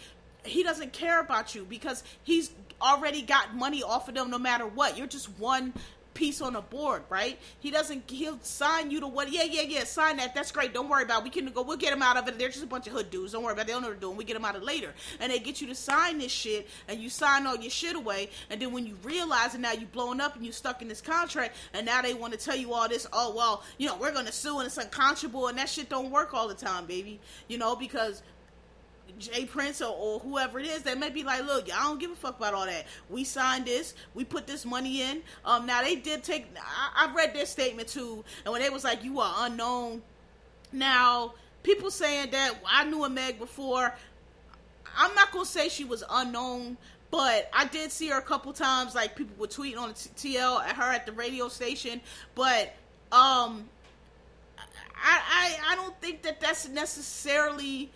[0.44, 2.50] he doesn't care about you because he's
[2.80, 4.96] already got money off of them no matter what.
[4.96, 5.72] You're just one
[6.14, 7.38] piece on a board, right?
[7.60, 8.10] He doesn't.
[8.10, 9.32] He'll sign you to what?
[9.32, 9.84] Yeah, yeah, yeah.
[9.84, 10.34] Sign that.
[10.34, 10.74] That's great.
[10.74, 11.20] Don't worry about.
[11.20, 11.24] It.
[11.24, 11.62] We can go.
[11.62, 12.38] We'll get him out of it.
[12.38, 13.32] They're just a bunch of hood dudes.
[13.32, 13.62] Don't worry about.
[13.62, 13.66] It.
[13.68, 14.16] They don't know what doing.
[14.16, 17.00] We get them out of later, and they get you to sign this shit, and
[17.00, 20.20] you sign all your shit away, and then when you realize it, now you blowing
[20.20, 22.88] up and you stuck in this contract, and now they want to tell you all
[22.88, 23.06] this.
[23.12, 26.34] Oh well, you know we're gonna sue and it's unconscionable, and that shit don't work
[26.34, 27.20] all the time, baby.
[27.48, 28.22] You know because
[29.20, 29.44] J.
[29.44, 32.14] Prince or, or, whoever it is they may be like, look, I don't give a
[32.14, 32.86] fuck about all that.
[33.10, 35.22] We signed this, we put this money in.
[35.44, 36.46] Um, now they did take.
[36.56, 40.02] I, I read their statement too, and when they was like, you are unknown.
[40.72, 43.94] Now people saying that I knew a Meg before.
[44.96, 46.76] I'm not gonna say she was unknown,
[47.10, 48.94] but I did see her a couple times.
[48.94, 52.00] Like people were tweeting on the TL at her at the radio station,
[52.34, 52.74] but
[53.12, 53.68] um,
[54.96, 57.90] I I, I don't think that that's necessarily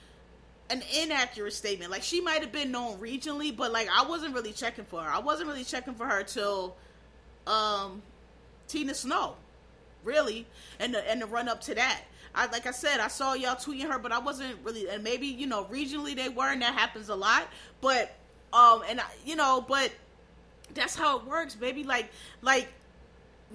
[0.71, 1.91] an inaccurate statement.
[1.91, 5.11] Like she might have been known regionally, but like I wasn't really checking for her.
[5.11, 6.77] I wasn't really checking for her till
[7.47, 8.03] um
[8.69, 9.37] Tina Snow,
[10.03, 10.47] really,
[10.79, 12.03] and the and the run up to that.
[12.35, 14.89] I like I said, I saw y'all tweeting her, but I wasn't really.
[14.89, 17.47] And maybe you know regionally they were, and that happens a lot.
[17.81, 18.17] But
[18.53, 19.93] um, and I, you know, but
[20.73, 21.85] that's how it works, baby.
[21.85, 22.11] Like
[22.43, 22.69] like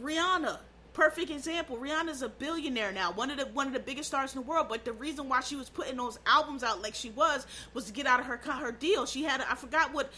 [0.02, 0.60] Rihanna
[0.94, 1.78] perfect example.
[1.78, 4.68] Rihanna's a billionaire now, one of the one of the biggest stars in the world.
[4.70, 7.94] But the reason why she was putting those albums out like she was was to
[7.94, 9.06] get out of her her deal.
[9.06, 10.12] She had I forgot what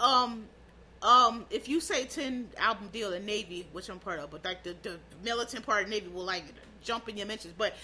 [0.00, 0.44] um
[1.02, 4.62] um if you say 10 album deal in navy which i'm part of but like
[4.62, 6.44] the, the militant part of navy will like
[6.82, 7.74] jump in your mentions but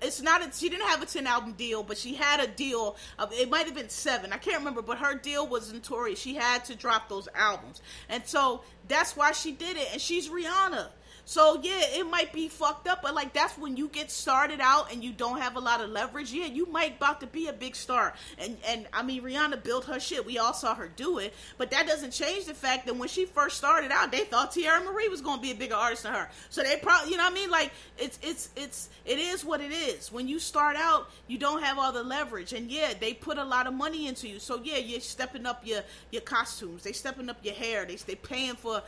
[0.00, 2.96] it's not a, she didn't have a 10 album deal but she had a deal
[3.18, 6.34] of it might have been seven i can't remember but her deal was notorious she
[6.34, 10.86] had to drop those albums and so that's why she did it and she's rihanna
[11.28, 14.90] so yeah, it might be fucked up, but like that's when you get started out
[14.90, 16.32] and you don't have a lot of leverage.
[16.32, 18.14] Yeah, you might about to be a big star.
[18.38, 20.24] And and I mean Rihanna built her shit.
[20.24, 23.26] We all saw her do it, but that doesn't change the fact that when she
[23.26, 26.30] first started out, they thought Teairra Mari was gonna be a bigger artist than her.
[26.48, 27.50] So they probably, you know what I mean?
[27.50, 30.10] Like it's it's it's it is what it is.
[30.10, 33.44] When you start out, you don't have all the leverage, and yeah, they put a
[33.44, 34.38] lot of money into you.
[34.38, 36.84] So yeah, you're stepping up your your costumes.
[36.84, 37.84] They stepping up your hair.
[37.84, 38.82] They they paying for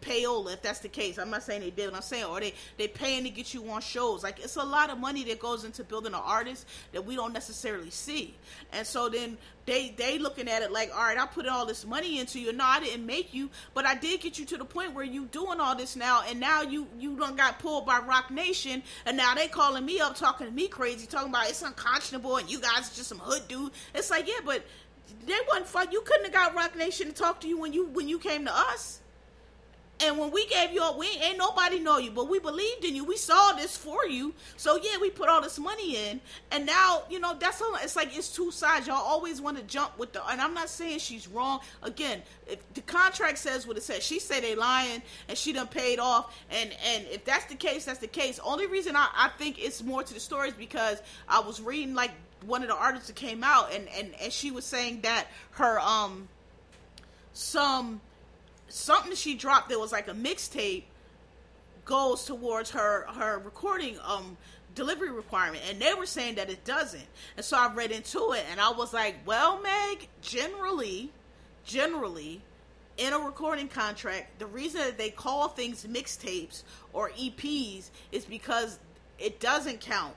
[0.00, 1.18] payola if that's the case.
[1.18, 3.80] I'm not saying they did, I'm saying or they they paying to get you on
[3.80, 4.22] shows.
[4.22, 7.32] Like it's a lot of money that goes into building an artist that we don't
[7.32, 8.34] necessarily see.
[8.72, 9.36] And so then
[9.66, 12.52] they they looking at it like, all right, I put all this money into you.
[12.52, 15.26] No, I didn't make you, but I did get you to the point where you
[15.26, 19.16] doing all this now, and now you you done got pulled by Roc Nation, and
[19.16, 22.60] now they calling me up, talking to me crazy, talking about it's unconscionable, and you
[22.60, 23.72] guys just some hood dude.
[23.94, 24.64] It's like, yeah, but
[25.26, 25.92] they wasn't fun.
[25.92, 28.44] You couldn't have got Roc Nation to talk to you when you when you came
[28.46, 29.00] to us.
[30.02, 33.04] And when we gave you, we ain't nobody know you, but we believed in you.
[33.04, 34.32] We saw this for you.
[34.56, 36.20] So yeah, we put all this money in,
[36.50, 37.76] and now you know that's all.
[37.82, 38.86] It's like it's two sides.
[38.86, 40.26] Y'all always want to jump with the.
[40.28, 41.60] And I'm not saying she's wrong.
[41.82, 45.68] Again, if the contract says what it says, she said they lying, and she done
[45.68, 46.34] paid off.
[46.50, 48.40] And and if that's the case, that's the case.
[48.42, 51.94] Only reason I, I think it's more to the story is because I was reading
[51.94, 52.12] like
[52.46, 55.78] one of the artists that came out, and and and she was saying that her
[55.80, 56.28] um
[57.32, 58.00] some
[58.70, 60.84] something she dropped that was like a mixtape
[61.84, 64.36] goes towards her her recording um
[64.74, 65.62] delivery requirement.
[65.68, 67.06] And they were saying that it doesn't.
[67.36, 71.10] And so i read into it and i was like well meg generally
[71.64, 72.40] generally
[72.96, 76.62] in a recording contract the reason that they call things mixtapes
[76.92, 78.78] or eps is because
[79.18, 80.14] it doesn't count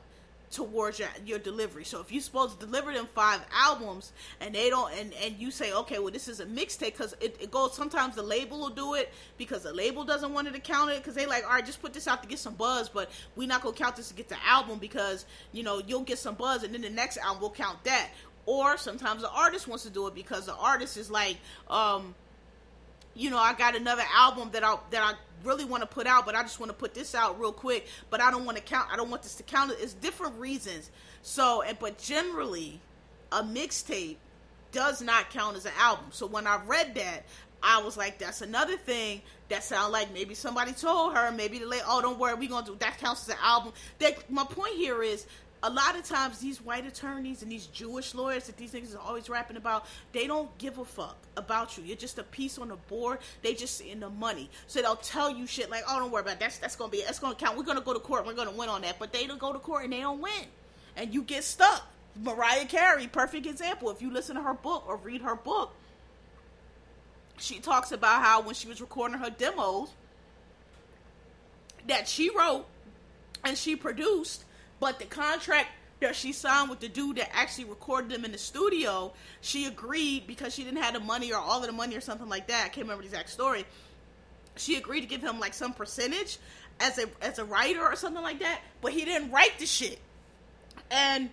[0.53, 1.83] towards your, your delivery.
[1.83, 5.51] So if you're supposed to deliver them five albums and they don't, and, and you
[5.51, 8.69] say, okay, well, this is a mixtape because it, it, goes, sometimes the label will
[8.69, 11.51] do it because the label doesn't want it to count it because they like, all
[11.51, 13.95] right, just put this out to get some buzz, but we're not going to count
[13.95, 16.89] this to get the album because, you know, you'll get some buzz and then the
[16.89, 18.09] next album will count that.
[18.45, 21.37] Or sometimes the artist wants to do it because the artist is like,
[21.69, 22.13] um,
[23.16, 26.26] you know, I got another album that I that I really want to put out,
[26.26, 27.88] but I just want to put this out real quick.
[28.09, 28.89] But I don't want to count.
[28.91, 29.74] I don't want this to count.
[29.80, 30.89] It's different reasons.
[31.22, 32.80] So, and but generally,
[33.32, 34.18] a mixtape
[34.72, 36.05] does not count as an album.
[36.11, 37.24] So when I read that,
[37.61, 41.66] I was like, that's another thing that sound like maybe somebody told her, maybe the
[41.66, 43.72] late, oh, don't worry, we gonna do that counts as an album.
[43.99, 45.26] That my point here is
[45.64, 48.99] a lot of times these white attorneys and these Jewish lawyers that these niggas are
[48.99, 51.86] always rapping about, they don't give a fuck about you.
[51.86, 53.20] You're just a piece on the board.
[53.41, 54.49] They just in the money.
[54.68, 56.39] So they'll tell you shit like, oh, don't worry about that.
[56.41, 57.57] That's that's gonna be that's gonna count.
[57.57, 58.26] We're gonna go to court.
[58.26, 58.99] We're gonna win on that.
[58.99, 60.45] But they don't go to court and they don't win,
[60.97, 61.88] and you get stuck.
[62.22, 63.89] Mariah Carey, perfect example.
[63.89, 65.74] If you listen to her book or read her book,
[67.38, 69.89] she talks about how when she was recording her demos
[71.88, 72.66] that she wrote
[73.43, 74.43] and she produced
[74.84, 75.69] but the contract
[76.01, 80.27] that she signed with the dude that actually recorded them in the studio, she agreed
[80.27, 82.65] because she didn't have the money or all of the money or something like that.
[82.65, 83.63] I can't remember the exact story.
[84.57, 86.38] She agreed to give him like some percentage
[86.81, 89.99] as a as a writer or something like that, but he didn't write the shit.
[90.91, 91.29] And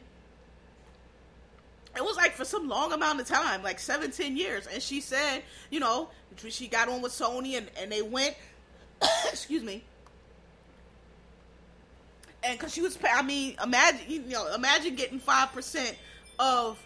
[1.97, 4.69] it was like for some long amount of time, like seven, ten years.
[4.69, 6.09] And she said, you know,
[6.49, 8.37] she got on with Sony and, and they went,
[9.29, 9.83] excuse me,
[12.43, 15.97] and because she was, I mean, imagine you know, imagine getting five percent
[16.39, 16.79] of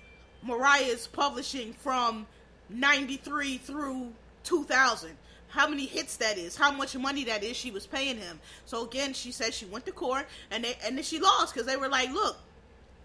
[0.43, 2.27] Mariah's publishing from
[2.69, 4.13] '93 through
[4.45, 5.11] 2000.
[5.49, 6.57] How many hits that is?
[6.57, 7.57] How much money that is?
[7.57, 8.41] She was paying him.
[8.67, 11.67] So again, she said she went to court and they and then she lost because
[11.67, 12.37] they were like, look,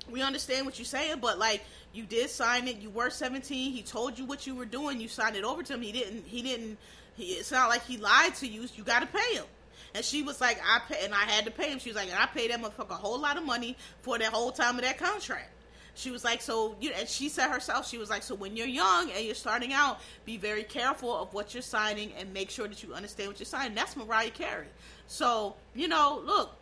[0.09, 1.61] we understand what you're saying, but like
[1.93, 2.77] you did sign it.
[2.77, 3.71] You were 17.
[3.71, 4.99] He told you what you were doing.
[4.99, 5.81] You signed it over to him.
[5.81, 6.25] He didn't.
[6.25, 6.77] He didn't.
[7.15, 8.67] He, it's not like he lied to you.
[8.75, 9.45] You got to pay him.
[9.95, 11.79] And she was like, I pay, and I had to pay him.
[11.79, 14.25] She was like, and I paid that motherfucker a whole lot of money for the
[14.25, 15.49] whole time of that contract.
[15.95, 18.67] She was like, so you, and she said herself, she was like, so when you're
[18.67, 22.67] young and you're starting out, be very careful of what you're signing and make sure
[22.69, 23.75] that you understand what you're signing.
[23.75, 24.67] That's Mariah Carey.
[25.07, 26.55] So you know, look,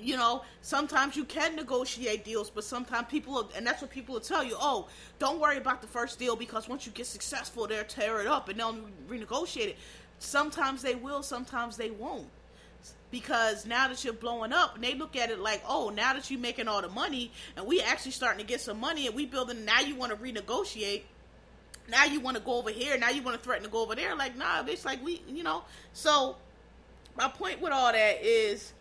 [0.00, 4.20] you know, sometimes you can negotiate deals, but sometimes people, and that's what people will
[4.20, 4.56] tell you.
[4.58, 8.26] Oh, don't worry about the first deal because once you get successful, they'll tear it
[8.26, 8.78] up and they'll
[9.08, 9.76] renegotiate it.
[10.18, 12.28] Sometimes they will, sometimes they won't.
[13.10, 16.30] Because now that you're blowing up and they look at it like oh now that
[16.30, 19.26] you're making all the money and we actually starting to get some money and we
[19.26, 21.02] building now you want to renegotiate.
[21.88, 22.98] Now you want to go over here.
[22.98, 24.16] Now you want to threaten to go over there.
[24.16, 25.62] Like nah bitch like we you know.
[25.92, 26.36] So
[27.16, 28.72] my point with all that is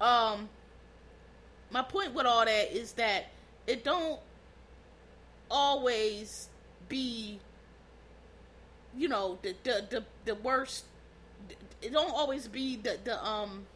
[0.00, 0.48] um
[1.70, 3.30] my point with all that is that
[3.66, 4.20] it don't
[5.50, 6.48] always
[6.88, 7.40] be
[8.96, 10.84] you know the the the, the worst
[11.82, 13.66] it don't always be the the um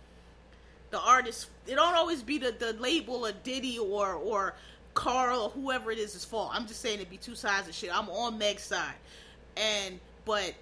[0.91, 4.55] the artist it don't always be the the label or diddy or or
[4.95, 6.51] carl or whoever it is is fault.
[6.53, 7.97] I'm just saying it'd be two sides of shit.
[7.97, 8.95] I'm on meg's side.
[9.57, 10.55] And but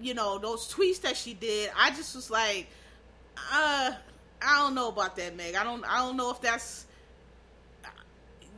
[0.00, 2.66] you know those tweets that she did i just was like
[3.52, 3.92] uh
[4.42, 5.54] i don't know about that meg.
[5.54, 6.86] I don't i don't know if that's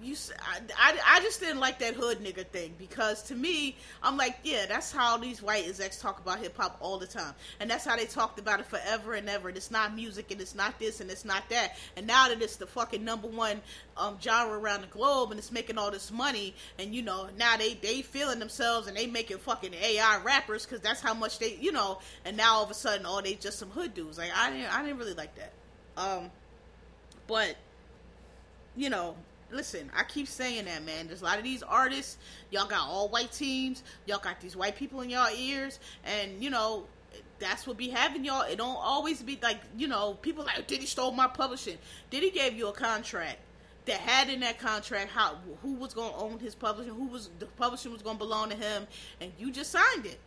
[0.03, 4.17] you I, I, I, just didn't like that hood nigga thing because to me i'm
[4.17, 7.35] like yeah that's how these white execs talk about hip-hop all the time.
[7.61, 9.49] And that's how they talked about it forever and ever.
[9.49, 11.77] And it's not music and it's not this and it's not that.
[11.97, 13.61] And now that it's the fucking number one
[13.97, 17.57] um, genre around the globe and it's making all this money and you know now
[17.59, 21.57] they they feeling themselves and they making fucking ai rappers because that's how much they
[21.61, 24.17] you know and now all of a sudden oh they just some hood dudes.
[24.17, 25.53] Like i didn't i didn't really like that.
[25.97, 26.31] Um
[27.27, 27.57] but
[28.77, 29.15] you know
[29.53, 31.07] listen, I keep saying that, man.
[31.07, 32.19] There's a lot of these artists,
[32.51, 36.51] y'all got all white teams, y'all got these white people in y'all ears, and you
[36.51, 36.85] know,
[37.39, 38.43] that's what be having y'all.
[38.43, 41.79] It don't always be like, you know, people like Diddy stole my publishing.
[42.11, 43.39] Diddy gave you a contract
[43.85, 47.47] that had in that contract how who was gonna own his publishing, who was the
[47.47, 48.87] publishing was gonna belong to him,
[49.21, 50.19] and you just signed it.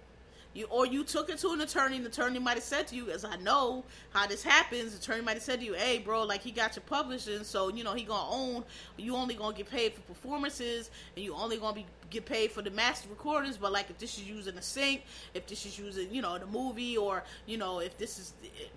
[0.55, 2.95] You or you took it to an attorney, and the attorney might have said to
[2.95, 5.99] you, as I know how this happens, the attorney might have said to you, "Hey,
[5.99, 8.63] bro, like he got your publishing, so you know he gonna own.
[8.95, 12.61] You only gonna get paid for performances, and you only gonna be get paid for
[12.61, 13.57] the master recordings.
[13.57, 15.03] But like if this is using a sync,
[15.33, 18.69] if this is using you know the movie, or you know if this is if,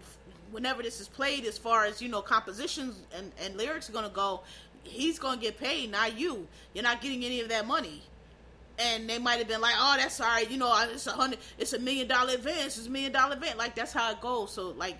[0.50, 4.08] whenever this is played, as far as you know compositions and and lyrics are gonna
[4.08, 4.40] go,
[4.82, 6.48] he's gonna get paid, not you.
[6.74, 8.02] You're not getting any of that money."
[8.78, 11.40] And they might have been like, "Oh, that's all right," you know, it's a hundred,
[11.58, 14.52] it's a million dollar event, it's a million dollar event, like that's how it goes.
[14.52, 14.98] So like,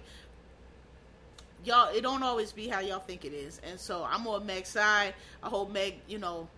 [1.65, 4.71] y'all, it don't always be how y'all think it is, and so I'm on Meg's
[4.71, 5.15] side.
[5.43, 6.49] I hope Meg, you know,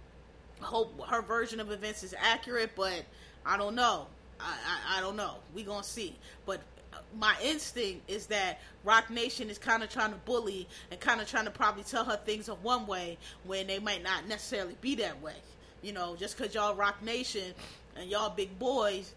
[0.61, 3.05] hope her version of events is accurate, but
[3.45, 4.07] I don't know.
[4.39, 5.35] I, I, I don't know.
[5.55, 6.17] We gonna see,
[6.47, 6.61] but
[6.93, 11.21] uh, my instinct is that Roc Nation is kind of trying to bully and kind
[11.21, 14.77] of trying to probably tell her things of one way when they might not necessarily
[14.81, 15.35] be that way.
[15.83, 17.55] You know, just because y'all Roc Nation
[17.97, 19.15] and y'all big boys,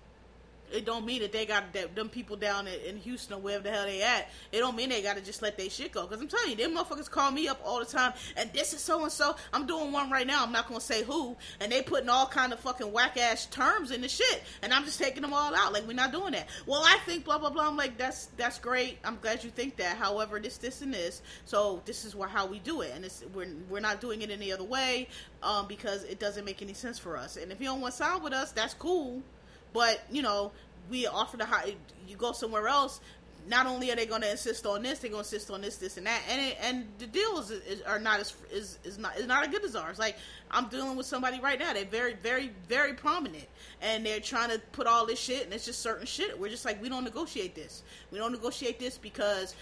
[0.71, 3.71] it don't mean that they got that them people down in Houston or wherever the
[3.71, 4.29] hell they at.
[4.51, 6.05] It don't mean they got to just let their shit go.
[6.05, 8.81] Cause I'm telling you, them motherfuckers call me up all the time, and this is
[8.81, 9.35] so and so.
[9.51, 10.43] I'm doing one right now.
[10.43, 13.91] I'm not gonna say who, and they putting all kind of fucking whack ass terms
[13.91, 15.73] in the shit, and I'm just taking them all out.
[15.73, 16.47] Like we're not doing that.
[16.65, 17.67] Well, I think blah blah blah.
[17.67, 18.97] I'm like that's that's great.
[19.03, 19.97] I'm glad you think that.
[19.97, 21.21] However, this this and this.
[21.45, 24.51] So this is how we do it, and it's we're we're not doing it any
[24.51, 25.07] other way,
[25.41, 27.37] um, because it doesn't make any sense for us.
[27.37, 29.21] And if you don't want to sign with us, that's cool.
[29.73, 30.51] But you know,
[30.89, 31.75] we offer the high.
[32.07, 32.99] You go somewhere else.
[33.45, 35.75] Not only are they going to insist on this, they're going to insist on this,
[35.75, 38.97] this, and that, and it, and the deals is, is, are not as is, is
[38.97, 39.99] not is not as good as ours.
[39.99, 40.15] Like
[40.49, 41.73] I'm dealing with somebody right now.
[41.73, 43.47] They're very, very, very prominent,
[43.81, 46.39] and they're trying to put all this shit, and it's just certain shit.
[46.39, 47.83] We're just like we don't negotiate this.
[48.11, 49.55] We don't negotiate this because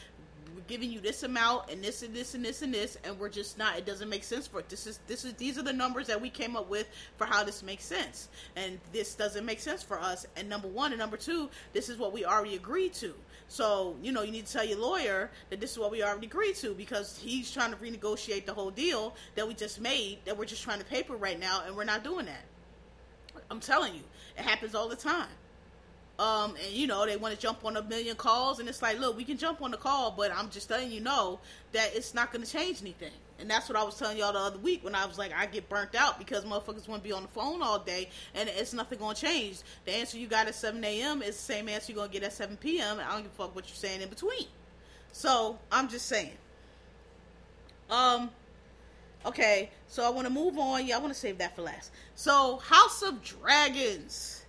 [0.55, 3.29] we're giving you this amount and this and this and this and this and we're
[3.29, 5.73] just not it doesn't make sense for it this is this is these are the
[5.73, 6.87] numbers that we came up with
[7.17, 8.29] for how this makes sense.
[8.55, 10.25] And this doesn't make sense for us.
[10.35, 13.13] And number one and number two this is what we already agreed to.
[13.47, 16.27] So you know you need to tell your lawyer that this is what we already
[16.27, 20.37] agreed to because he's trying to renegotiate the whole deal that we just made that
[20.37, 22.43] we're just trying to paper right now and we're not doing that.
[23.49, 24.01] I'm telling you
[24.37, 25.29] it happens all the time
[26.21, 28.99] um, and you know they want to jump on a million calls, and it's like,
[28.99, 31.39] look, we can jump on the call, but I'm just letting you know
[31.71, 33.11] that it's not going to change anything.
[33.39, 35.47] And that's what I was telling y'all the other week when I was like, I
[35.47, 38.71] get burnt out because motherfuckers want to be on the phone all day, and it's
[38.71, 39.61] nothing going to change.
[39.85, 41.23] The answer you got at 7 a.m.
[41.23, 42.99] is the same answer you're going to get at 7 p.m.
[42.99, 44.45] I don't give a fuck what you're saying in between.
[45.11, 46.37] So I'm just saying.
[47.89, 48.29] Um.
[49.23, 50.85] Okay, so I want to move on.
[50.85, 51.91] Yeah, I want to save that for last.
[52.15, 54.40] So House of Dragons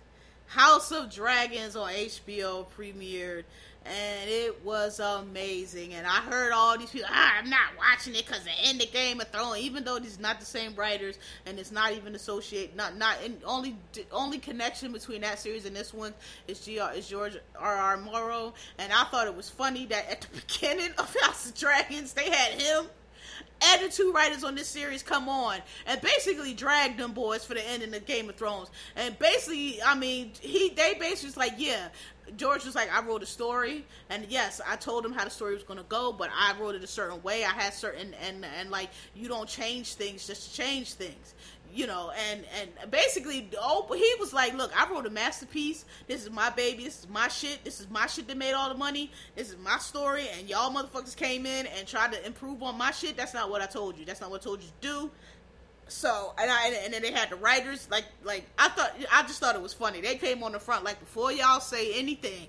[0.47, 3.43] House of Dragons on HBO premiered
[3.85, 5.93] and it was amazing.
[5.93, 8.91] And I heard all these people, ah, I'm not watching it because the end of
[8.91, 12.75] Game of Thrones, even though these not the same writers and it's not even associated,
[12.75, 13.75] not not in, only
[14.11, 16.13] only connection between that series and this one
[16.47, 18.53] is is George R R Morrow.
[18.77, 22.29] And I thought it was funny that at the beginning of House of Dragons they
[22.29, 22.85] had him
[23.61, 27.53] and the two writers on this series come on and basically drag them boys for
[27.53, 28.69] the ending of Game of Thrones.
[28.95, 31.89] And basically, I mean, he they basically was like, yeah.
[32.37, 35.53] George was like, I wrote a story, and yes, I told him how the story
[35.53, 37.43] was gonna go, but I wrote it a certain way.
[37.43, 41.33] I had certain and and like you don't change things just to change things.
[41.73, 45.85] You know, and and basically, oh, he was like, "Look, I wrote a masterpiece.
[46.07, 46.83] This is my baby.
[46.83, 47.63] This is my shit.
[47.63, 49.11] This is my shit that made all the money.
[49.35, 52.91] This is my story." And y'all motherfuckers came in and tried to improve on my
[52.91, 53.17] shit.
[53.17, 54.05] That's not what I told you.
[54.05, 55.11] That's not what I told you to do.
[55.87, 59.39] So and I and then they had the writers like like I thought I just
[59.39, 60.01] thought it was funny.
[60.01, 62.47] They came on the front like before y'all say anything,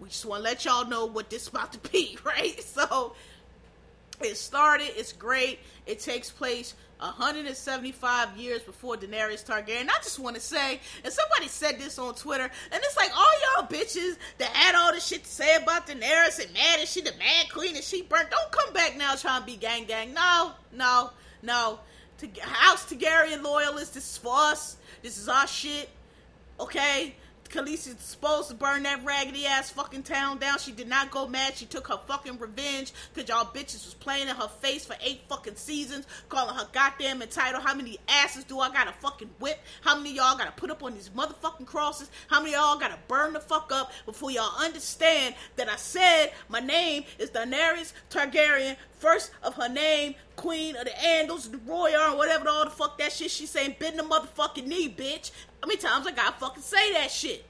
[0.00, 2.60] we just want to let y'all know what this about to be, right?
[2.62, 3.14] So
[4.20, 4.90] it started.
[4.96, 5.60] It's great.
[5.86, 9.88] It takes place 175 years before Daenerys Targaryen.
[9.88, 13.26] I just want to say, and somebody said this on Twitter, and it's like all
[13.56, 17.00] y'all bitches that had all this shit to say about Daenerys and mad and she
[17.00, 18.30] the mad queen and she burnt.
[18.30, 20.14] Don't come back now trying to be gang gang.
[20.14, 21.10] No, no,
[21.42, 21.80] no.
[22.40, 24.76] House Targaryen loyalists, this is for us.
[25.02, 25.90] This is our shit.
[26.58, 27.14] Okay?
[27.54, 30.58] Khaleesi's supposed to burn that raggedy ass fucking town down.
[30.58, 31.56] She did not go mad.
[31.56, 35.20] She took her fucking revenge because y'all bitches was playing in her face for eight
[35.28, 37.62] fucking seasons, calling her goddamn entitled.
[37.62, 39.60] How many asses do I gotta fucking whip?
[39.82, 42.10] How many y'all gotta put up on these motherfucking crosses?
[42.26, 46.58] How many y'all gotta burn the fuck up before y'all understand that I said my
[46.58, 52.48] name is Daenerys Targaryen, first of her name, Queen of the Andals, the Royal, whatever
[52.48, 55.30] all the fuck that shit she's saying, bend the motherfucking knee, bitch.
[55.64, 57.42] How many times I gotta fucking say that shit?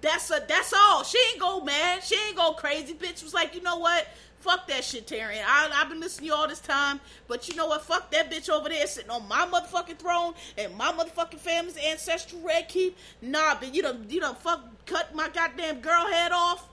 [0.00, 1.04] That's a that's all.
[1.04, 2.02] She ain't go mad.
[2.02, 2.92] She ain't go crazy.
[2.92, 4.08] Bitch was like, you know what?
[4.40, 5.44] Fuck that shit, Tyrion.
[5.46, 7.84] I, I've been listening to you all this time, but you know what?
[7.84, 12.42] Fuck that bitch over there sitting on my motherfucking throne and my motherfucking family's ancestral
[12.42, 12.98] red keep.
[13.22, 16.68] Nah, but you don't you don't fuck cut my goddamn girl head off,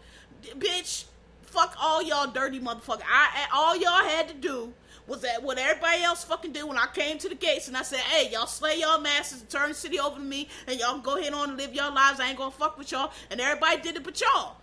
[0.58, 1.04] bitch.
[1.44, 3.04] Fuck all y'all dirty motherfucker.
[3.08, 4.74] I all y'all had to do
[5.08, 7.82] was that what everybody else fucking did when I came to the gates and I
[7.82, 11.00] said, hey, y'all slay y'all masters and turn the city over to me and y'all
[11.00, 12.20] go ahead on and live your lives.
[12.20, 13.12] I ain't gonna fuck with y'all.
[13.32, 14.58] And everybody did it but y'all.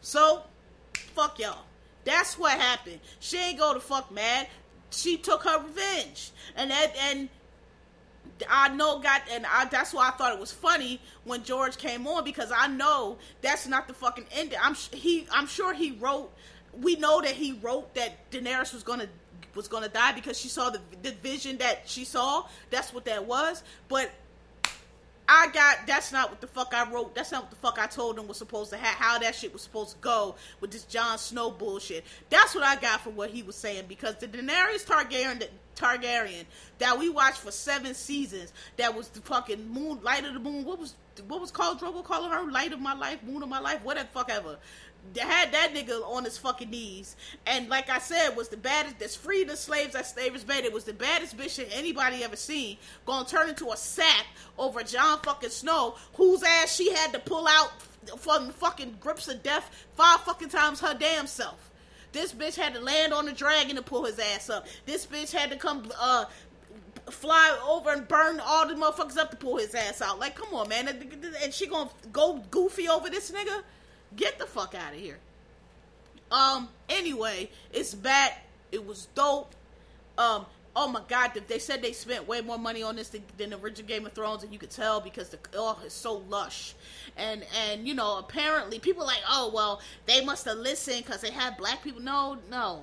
[0.00, 0.42] So,
[1.14, 1.62] fuck y'all.
[2.04, 3.00] That's what happened.
[3.20, 4.48] She ain't go to fuck mad.
[4.90, 6.32] She took her revenge.
[6.56, 7.28] And that and
[8.50, 12.06] I know got and I, that's why I thought it was funny when George came
[12.08, 14.58] on because I know that's not the fucking ending.
[14.60, 16.32] I'm he I'm sure he wrote
[16.80, 19.08] we know that he wrote that Daenerys was going to
[19.54, 22.44] was going to die because she saw the, the vision that she saw.
[22.70, 23.62] That's what that was.
[23.88, 24.10] But
[25.26, 27.14] I got that's not what the fuck I wrote.
[27.14, 28.94] That's not what the fuck I told them was supposed to have.
[28.94, 32.04] How that shit was supposed to go with this Jon Snow bullshit.
[32.28, 36.44] That's what I got from what he was saying because the Daenerys Targaryen, the Targaryen
[36.78, 40.64] that we watched for seven seasons, that was the fucking moon, light of the moon.
[40.64, 40.94] What was
[41.26, 42.50] what was called Drogo calling her?
[42.50, 44.58] Light of my life, moon of my life, whatever fuck ever
[45.16, 47.16] had that nigga on his fucking knees.
[47.46, 50.64] And like I said, was the baddest that's freed the slaves that slavers made.
[50.64, 52.78] It was the baddest bitch that anybody ever seen.
[53.06, 54.26] Gonna turn into a sack
[54.58, 57.72] over John fucking Snow, whose ass she had to pull out
[58.18, 61.70] from fucking grips of death five fucking times her damn self.
[62.12, 64.66] This bitch had to land on the dragon to pull his ass up.
[64.86, 66.26] This bitch had to come uh
[67.10, 70.18] fly over and burn all the motherfuckers up to pull his ass out.
[70.18, 70.88] Like, come on, man.
[71.42, 73.62] And she gonna go goofy over this nigga?
[74.16, 75.18] Get the fuck out of here.
[76.30, 78.34] Um, anyway, it's bad.
[78.72, 79.54] It was dope.
[80.18, 80.46] Um,
[80.76, 83.58] oh my god, they said they spent way more money on this than, than the
[83.58, 86.74] original Game of Thrones, and you could tell because the oh, it's so lush.
[87.16, 91.30] And and you know, apparently people like, oh well, they must have listened because they
[91.30, 92.02] had black people.
[92.02, 92.82] No, no,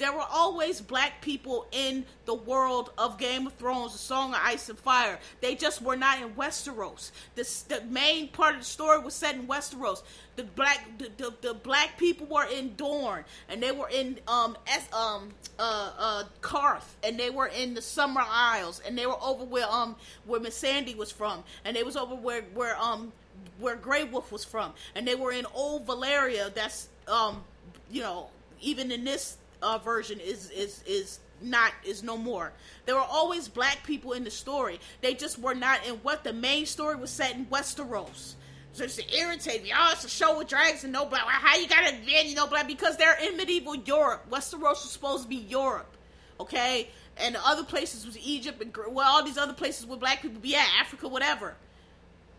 [0.00, 4.40] there were always black people in the world of Game of Thrones, The Song of
[4.42, 5.18] Ice and Fire.
[5.42, 7.10] They just were not in Westeros.
[7.34, 10.02] The, the main part of the story was set in Westeros.
[10.36, 14.56] The black the, the, the black people were in Dorne, and they were in um
[14.66, 19.22] S, um uh uh Qarth, and they were in the Summer Isles, and they were
[19.22, 23.12] over where um where Missandei was from, and they was over where where um
[23.58, 26.54] where Grey Wolf was from, and they were in Old Valyria.
[26.54, 27.42] That's um
[27.90, 28.28] you know
[28.62, 32.52] even in this uh, version is is is not is no more.
[32.86, 34.80] There were always black people in the story.
[35.00, 38.34] They just were not in what the main story was set in Westeros.
[38.72, 39.72] So it's to irritate me.
[39.76, 41.22] Oh, it's a show with dragons and no black.
[41.26, 42.66] How you gotta you know black?
[42.66, 44.26] Because they're in medieval Europe.
[44.30, 45.96] Westeros was supposed to be Europe,
[46.38, 46.88] okay?
[47.16, 50.40] And the other places was Egypt and well, all these other places where black people
[50.40, 51.56] be at, Africa, whatever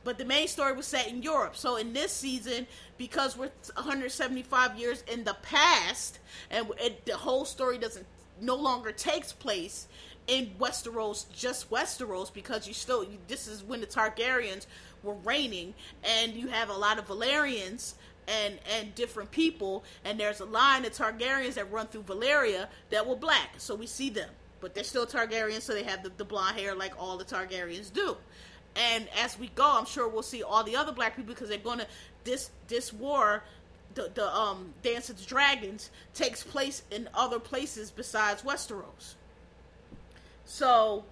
[0.03, 1.55] but the main story was set in Europe.
[1.55, 7.45] So in this season, because we're 175 years in the past, and it, the whole
[7.45, 8.05] story doesn't
[8.39, 9.87] no longer takes place
[10.27, 14.65] in Westeros, just Westeros, because you still you, this is when the Targaryens
[15.03, 15.73] were reigning,
[16.03, 17.93] and you have a lot of Valyrians
[18.27, 23.05] and and different people, and there's a line of Targaryens that run through Valyria that
[23.05, 24.29] were black, so we see them,
[24.59, 27.91] but they're still Targaryens, so they have the, the blonde hair like all the Targaryens
[27.91, 28.15] do.
[28.75, 31.57] And as we go, I'm sure we'll see all the other black people because they're
[31.57, 31.87] gonna
[32.23, 33.43] this this war,
[33.95, 39.15] the the um Dance of the Dragons takes place in other places besides Westeros.
[40.45, 41.05] So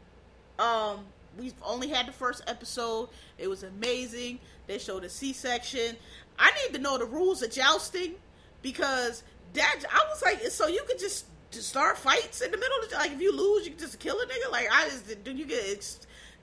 [0.60, 1.06] Um,
[1.38, 3.10] we've only had the first episode.
[3.38, 4.40] It was amazing.
[4.68, 5.96] They showed a C-section.
[6.38, 8.16] I need to know the rules of jousting
[8.62, 12.78] because that I was like, so you could just, just start fights in the middle
[12.84, 14.52] of like if you lose, you can just kill a nigga.
[14.52, 15.64] Like I just do you get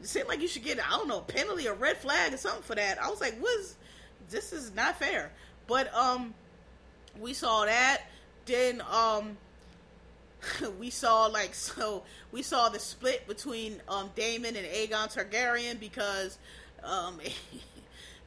[0.01, 2.37] it seemed like you should get I don't know a penalty or red flag or
[2.37, 3.03] something for that.
[3.03, 3.77] I was like, what's
[4.31, 5.31] this is not fair.
[5.67, 6.35] But um,
[7.19, 8.03] we saw that.
[8.45, 9.37] Then um,
[10.79, 16.39] we saw like so we saw the split between um Daemon and Aegon Targaryen because
[16.83, 17.19] um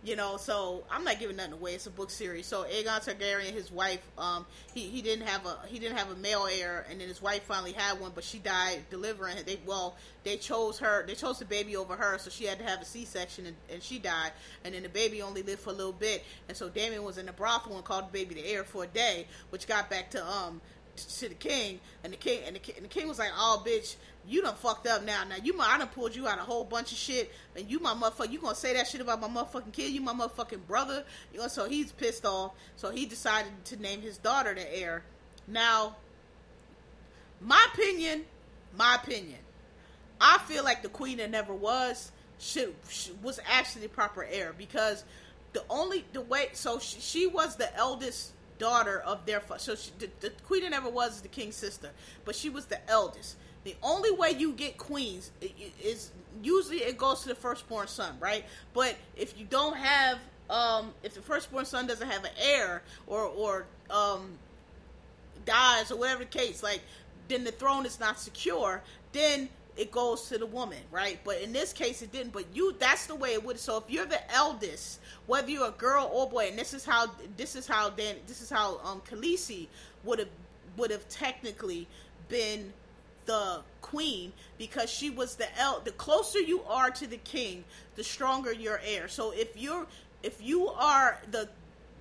[0.03, 1.73] you know so I'm not giving nothing away.
[1.73, 2.45] It's a book series.
[2.45, 6.15] So Aegon Targaryen his wife um he, he didn't have a he didn't have a
[6.15, 9.95] male heir and then his wife finally had one but she died delivering they well
[10.23, 12.85] they chose her they chose the baby over her so she had to have a
[12.85, 14.31] c-section and, and she died.
[14.63, 17.25] And then the baby only lived for a little bit and so Daemon was in
[17.25, 20.25] the brothel and called the baby the heir for a day which got back to
[20.25, 20.61] um
[21.07, 23.63] to the king, and the king and the, king, and the king was like, "Oh,
[23.65, 23.95] bitch,
[24.29, 25.23] you done fucked up now.
[25.23, 27.93] Now you, I done pulled you out a whole bunch of shit, and you my
[27.93, 28.31] motherfucker.
[28.31, 29.91] You gonna say that shit about my motherfucking kid?
[29.91, 31.03] You my motherfucking brother?
[31.33, 32.53] You know?" So he's pissed off.
[32.75, 35.03] So he decided to name his daughter the heir.
[35.47, 35.95] Now,
[37.41, 38.25] my opinion,
[38.77, 39.39] my opinion,
[40.21, 42.75] I feel like the queen that never was should,
[43.21, 45.03] was actually the proper heir because
[45.53, 49.91] the only the way so she, she was the eldest daughter of their so she,
[49.99, 51.89] the, the queen that never was the king's sister,
[52.25, 53.37] but she was the eldest.
[53.63, 55.31] The only way you get queens
[55.83, 58.45] is usually it goes to the firstborn son, right?
[58.73, 63.23] But if you don't have, um, if the firstborn son doesn't have an heir or
[63.23, 64.31] or um,
[65.45, 66.81] dies or whatever the case, like
[67.27, 68.81] then the throne is not secure.
[69.11, 71.19] Then it goes to the woman, right?
[71.23, 72.33] But in this case, it didn't.
[72.33, 73.59] But you, that's the way it would.
[73.59, 77.07] So if you're the eldest, whether you're a girl or boy, and this is how
[77.37, 79.67] this is how Dan, this is how um Khaleesi
[80.03, 80.29] would have
[80.77, 81.87] would have technically
[82.27, 82.73] been
[83.29, 85.81] the queen because she was the el.
[85.81, 87.63] The closer you are to the king,
[87.95, 89.07] the stronger your heir.
[89.07, 89.85] So if you're
[90.23, 91.47] if you are the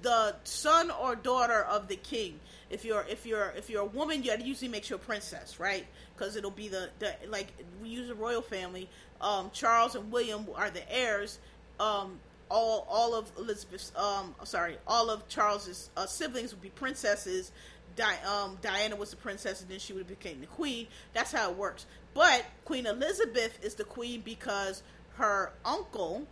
[0.00, 4.22] the son or daughter of the king, if you're if you're if you're a woman,
[4.22, 5.84] you usually makes you a princess, right?
[6.16, 7.48] Because it'll be the, the like
[7.82, 8.88] we use the royal family.
[9.20, 11.38] Um, Charles and William are the heirs.
[11.78, 12.20] Um,
[12.50, 17.52] all all of Elizabeth's um sorry all of Charles's uh, siblings would be princesses.
[17.98, 20.86] Di- um, Diana was the princess, and then she would have became the queen.
[21.12, 21.84] That's how it works.
[22.14, 24.84] But Queen Elizabeth is the queen because
[25.16, 26.28] her uncle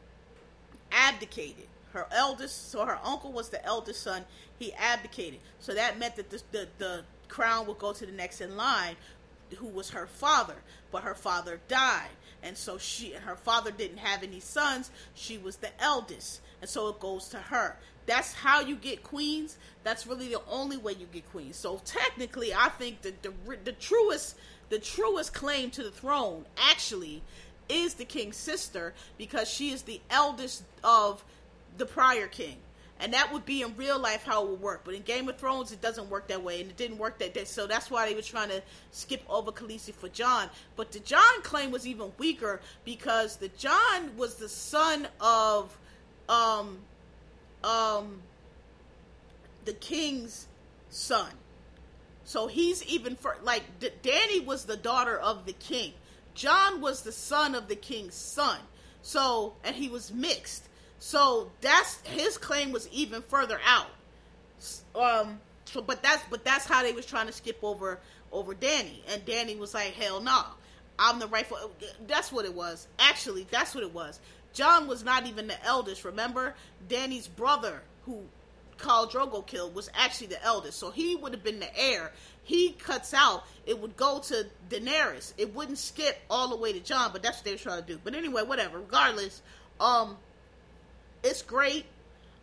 [0.92, 4.24] abdicated her eldest, so her uncle was the eldest son.
[4.60, 8.40] He abdicated, so that meant that the, the, the crown would go to the next
[8.40, 8.94] in line,
[9.56, 10.56] who was her father.
[10.92, 12.10] But her father died,
[12.44, 14.92] and so she and her father didn't have any sons.
[15.14, 17.76] She was the eldest, and so it goes to her.
[18.06, 19.58] That's how you get queens.
[19.84, 21.56] That's really the only way you get queens.
[21.56, 23.32] So technically, I think that the
[23.64, 24.36] the truest
[24.68, 27.22] the truest claim to the throne actually
[27.68, 31.24] is the king's sister because she is the eldest of
[31.78, 32.56] the prior king.
[32.98, 34.80] And that would be in real life how it would work.
[34.84, 36.62] But in Game of Thrones, it doesn't work that way.
[36.62, 37.44] And it didn't work that day.
[37.44, 40.48] So that's why they were trying to skip over Khaleesi for Jon.
[40.76, 45.76] But the Jon claim was even weaker because the Jon was the son of
[46.28, 46.78] um
[47.66, 48.22] um
[49.64, 50.46] the king's
[50.88, 51.30] son.
[52.24, 55.92] So he's even for like D- Dany was the daughter of the king.
[56.34, 58.58] Jon was the son of the king's son.
[59.02, 60.68] So and he was mixed.
[60.98, 63.88] So that's his claim was even further out.
[64.94, 67.98] Um, so but that's but that's how they was trying to skip over
[68.32, 70.44] over Dany and Dany was like, hell no, nah,
[70.98, 71.58] I'm the rightful.
[72.06, 72.86] That's what it was.
[72.98, 74.20] Actually, that's what it was.
[74.56, 76.02] Jon was not even the eldest.
[76.06, 76.54] Remember,
[76.88, 78.22] Dany's brother, who
[78.78, 80.78] Khal Drogo killed, was actually the eldest.
[80.78, 82.10] So he would have been the heir.
[82.42, 83.44] He cuts out.
[83.66, 85.34] It would go to Daenerys.
[85.36, 87.86] It wouldn't skip all the way to Jon, But that's what they were trying to
[87.86, 88.00] do.
[88.02, 88.78] But anyway, whatever.
[88.78, 89.42] Regardless,
[89.78, 90.16] um,
[91.22, 91.84] it's great.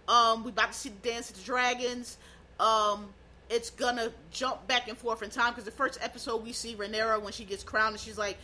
[0.07, 2.17] Um, we about to see the Dance of the Dragons.
[2.59, 3.07] Um,
[3.49, 7.21] it's gonna jump back and forth in time because the first episode we see Rhaenyra
[7.21, 8.37] when she gets crowned and she's like,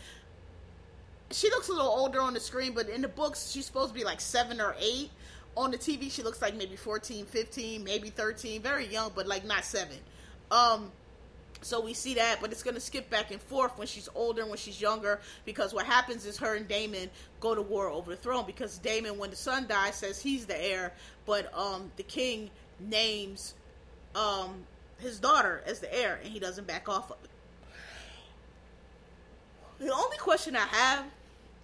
[1.32, 3.94] she looks a little older on the screen, but in the books she's supposed to
[3.94, 5.10] be like seven or eight.
[5.58, 9.46] On the TV she looks like maybe 14, 15, maybe 13, very young, but like
[9.46, 9.98] not seven.
[10.52, 10.92] Um,
[11.62, 14.42] so we see that, but it's going to skip back and forth when she's older
[14.42, 17.10] and when she's younger because what happens is her and Daemon
[17.42, 20.64] go to war over the throne because Daemon, when the son dies, says he's the
[20.64, 20.94] heir,
[21.26, 22.50] but um, the king
[22.80, 23.56] names
[24.16, 24.64] um,
[25.00, 27.30] his daughter as the heir and he doesn't back off of it.
[29.80, 31.06] The only question I have,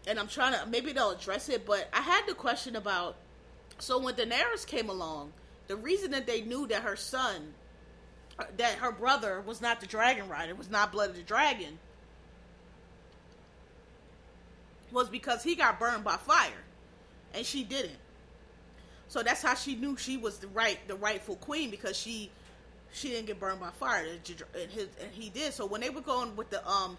[0.08, 3.16] and I'm trying to, maybe they'll address it, but I had the question about
[3.80, 5.34] so when Daenerys came along,
[5.68, 7.54] the reason that they knew that her son
[8.58, 11.80] that her brother was not the dragon rider, was not Blood of the Dragon,
[14.92, 16.64] was because he got burned by fire,
[17.34, 17.98] and she didn't.
[19.08, 22.30] So that's how she knew she was the right, the rightful queen because she,
[22.92, 25.54] she didn't get burned by fire, and, his, and he did.
[25.54, 26.98] So when they were going with the um,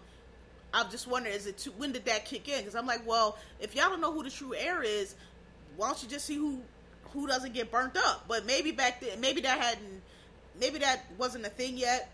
[0.73, 2.59] I'm just wondering, is it too, when did that kick in?
[2.59, 5.15] Because I'm like, well, if y'all don't know who the true heir is,
[5.75, 6.59] why don't you just see who
[7.11, 8.25] who doesn't get burnt up?
[8.27, 10.01] But maybe back then, maybe that hadn't,
[10.59, 12.11] maybe that wasn't a thing yet.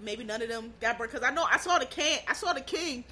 [0.00, 1.12] Maybe none of them got burnt.
[1.12, 2.18] Because I know I saw the king.
[2.28, 3.04] I saw the king.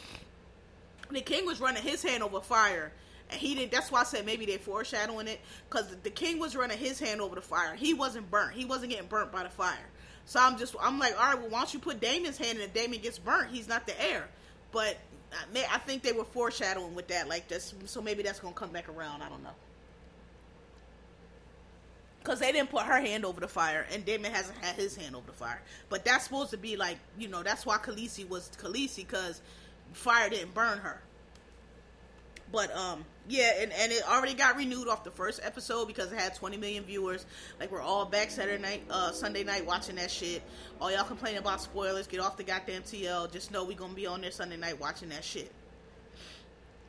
[1.10, 2.92] The king was running his hand over fire,
[3.30, 3.72] and he didn't.
[3.72, 5.40] That's why I said maybe they're foreshadowing it.
[5.68, 7.74] Because the king was running his hand over the fire.
[7.74, 8.54] He wasn't burnt.
[8.54, 9.86] He wasn't getting burnt by the fire.
[10.26, 12.62] So I'm just, I'm like, all right, well, why don't you put Damien's hand, and
[12.62, 14.26] if Damien gets burnt, he's not the heir.
[14.74, 14.98] But
[15.72, 17.72] I think they were foreshadowing with that, like this.
[17.86, 19.22] So maybe that's gonna come back around.
[19.22, 19.54] I don't know.
[22.18, 25.14] Because they didn't put her hand over the fire, and Daemon hasn't had his hand
[25.14, 25.60] over the fire.
[25.90, 29.40] But that's supposed to be like, you know, that's why Khaleesi was Khaleesi, because
[29.92, 31.00] fire didn't burn her.
[32.55, 36.18] But um, yeah, and, and it already got renewed off the first episode because it
[36.18, 37.26] had 20 million viewers.
[37.59, 40.40] Like we're all back Saturday night, uh, Sunday night watching that shit.
[40.80, 43.32] All y'all complaining about spoilers, get off the goddamn TL.
[43.32, 45.50] Just know we gonna be on there Sunday night watching that shit.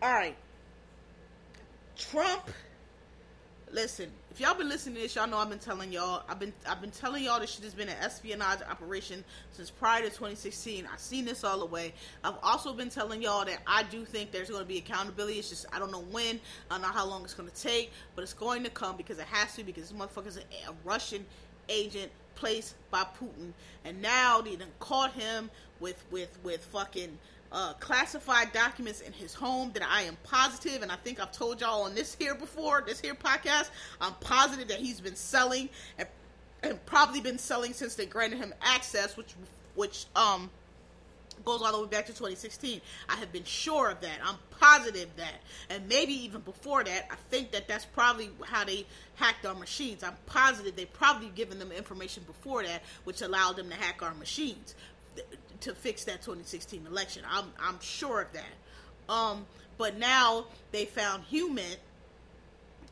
[0.03, 0.35] All right,
[1.97, 2.47] Trump
[3.75, 6.23] listen, if y'all been listening to this, y'all know I've been telling y'all.
[6.29, 10.01] I've been I've been telling y'all this shit has been an espionage operation since prior
[10.01, 10.87] to 2016.
[10.91, 11.93] I've seen this all the way.
[12.23, 15.39] I've also been telling y'all that I do think there's going to be accountability.
[15.39, 16.39] It's just I don't know when,
[16.71, 19.19] I don't know how long it's going to take, but it's going to come because
[19.19, 21.25] it has to because this motherfucker's a, a Russian
[21.67, 23.51] agent placed by Putin,
[23.83, 25.51] and now they done caught him
[25.81, 27.17] with with with fucking
[27.55, 31.61] uh, classified documents in his home that I am positive, and I think I've told
[31.61, 33.69] y'all on this here before, this here podcast,
[34.01, 36.07] I'm positive that he's been selling and,
[36.63, 39.33] and probably been selling since they granted him access, which
[39.75, 40.49] which um
[41.43, 42.81] goes all the way back to 2016.
[43.07, 44.19] I have been sure of that.
[44.21, 48.85] I'm positive that, and maybe even before that, I think that that's probably how they
[49.15, 50.03] hacked our machines.
[50.03, 54.13] I'm positive they probably given them information before that, which allowed them to hack our
[54.13, 54.75] machines
[55.65, 57.23] to fix that 2016 election.
[57.29, 59.11] I'm I'm sure of that.
[59.13, 59.45] Um,
[59.77, 61.77] but now they found human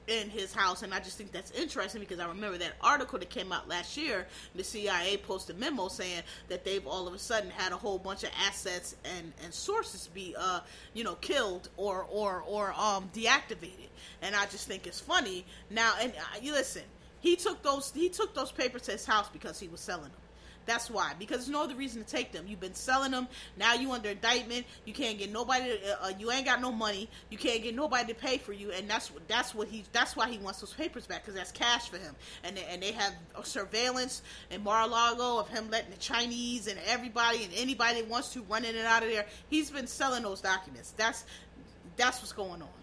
[0.08, 3.30] in his house, and I just think that's interesting because I remember that article that
[3.30, 4.28] came out last year.
[4.56, 8.00] The CIA posted a memo saying that they've all of a sudden had a whole
[8.00, 10.60] bunch of assets and, and sources be uh
[10.94, 13.90] you know killed or or or um deactivated,
[14.22, 15.94] and I just think it's funny now.
[16.02, 16.84] And uh, you listen,
[17.22, 20.23] he took those he took those papers to his house because he was selling them.
[20.66, 21.14] That's why.
[21.20, 22.46] Because there's no other reason to take them.
[22.48, 23.28] You've been selling them.
[23.58, 24.66] Now you under indictment.
[24.86, 25.78] You can't get nobody.
[25.78, 27.10] To, uh, you ain't got no money.
[27.30, 28.72] You can't get nobody to pay for you.
[28.72, 29.84] And that's that's what he.
[29.92, 32.16] That's why he wants those papers back because that's cash for him.
[32.44, 37.44] And they, and they have surveillance in Mar-a-Lago of him letting the Chinese and everybody
[37.44, 39.26] and anybody that wants to run in and out of there.
[39.50, 40.94] He's been selling those documents.
[40.98, 41.26] That's
[41.96, 42.83] that's what's going on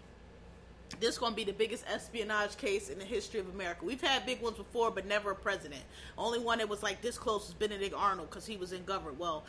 [0.99, 3.85] this is going to be the biggest espionage case in the history of America.
[3.85, 5.81] We've had big ones before, but never a president.
[6.17, 9.19] Only one that was like this close was Benedict Arnold because he was in government.
[9.19, 9.43] Well,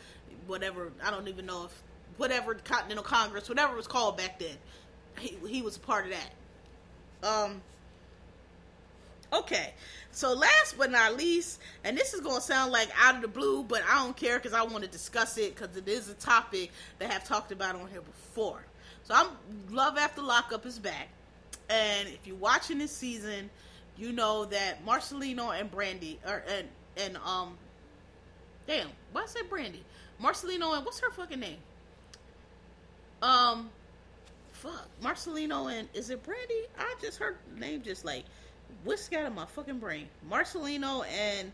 [0.47, 0.91] whatever.
[1.03, 1.83] I don't even know if
[2.17, 4.55] whatever Continental Congress, whatever it was called back then,
[5.19, 7.27] he he was a part of that.
[7.27, 7.61] Um.
[9.31, 9.73] Okay,
[10.11, 13.63] so last but not least, and this is to sound like out of the blue,
[13.63, 16.69] but I don't care because I want to discuss it because it is a topic
[16.99, 18.63] that I have talked about on here before.
[19.05, 19.27] So I'm
[19.71, 21.09] Love After Lockup is back.
[21.69, 23.49] And if you're watching this season,
[23.97, 27.57] you know that Marcelino and Brandy or and and um
[28.67, 29.83] damn, why said Brandy?
[30.21, 31.57] Marcelino and what's her fucking name?
[33.21, 33.69] Um
[34.51, 34.87] fuck.
[35.01, 36.63] Marcelino and is it Brandy?
[36.77, 38.25] I just heard name just like
[38.83, 40.07] whisked out of my fucking brain.
[40.29, 41.51] Marcelino and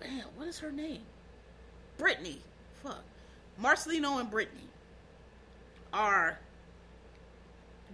[0.00, 1.02] Damn, what is her name?
[1.96, 2.40] Brittany.
[2.82, 3.04] Fuck.
[3.62, 4.68] Marcelino and Brittany
[5.92, 6.38] are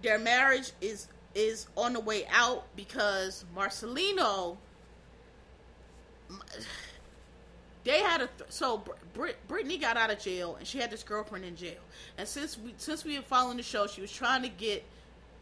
[0.01, 4.57] their marriage is is on the way out because Marcelino
[7.83, 8.83] they had a so
[9.13, 11.79] Brit, Brittany got out of jail and she had this girlfriend in jail.
[12.17, 14.83] And since we since we had following the show she was trying to get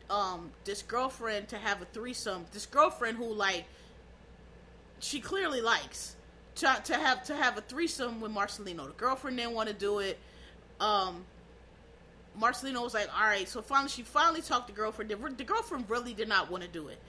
[0.09, 2.45] um this girlfriend to have a threesome.
[2.51, 3.65] This girlfriend who like
[4.99, 6.15] she clearly likes
[6.55, 8.87] to, to have to have a threesome with Marcelino.
[8.87, 10.17] The girlfriend didn't want to do it.
[10.79, 11.25] Um
[12.39, 13.47] Marcelino was like, all right.
[13.47, 15.11] So finally, she finally talked to girlfriend.
[15.11, 16.99] The, the girlfriend really did not want to do it.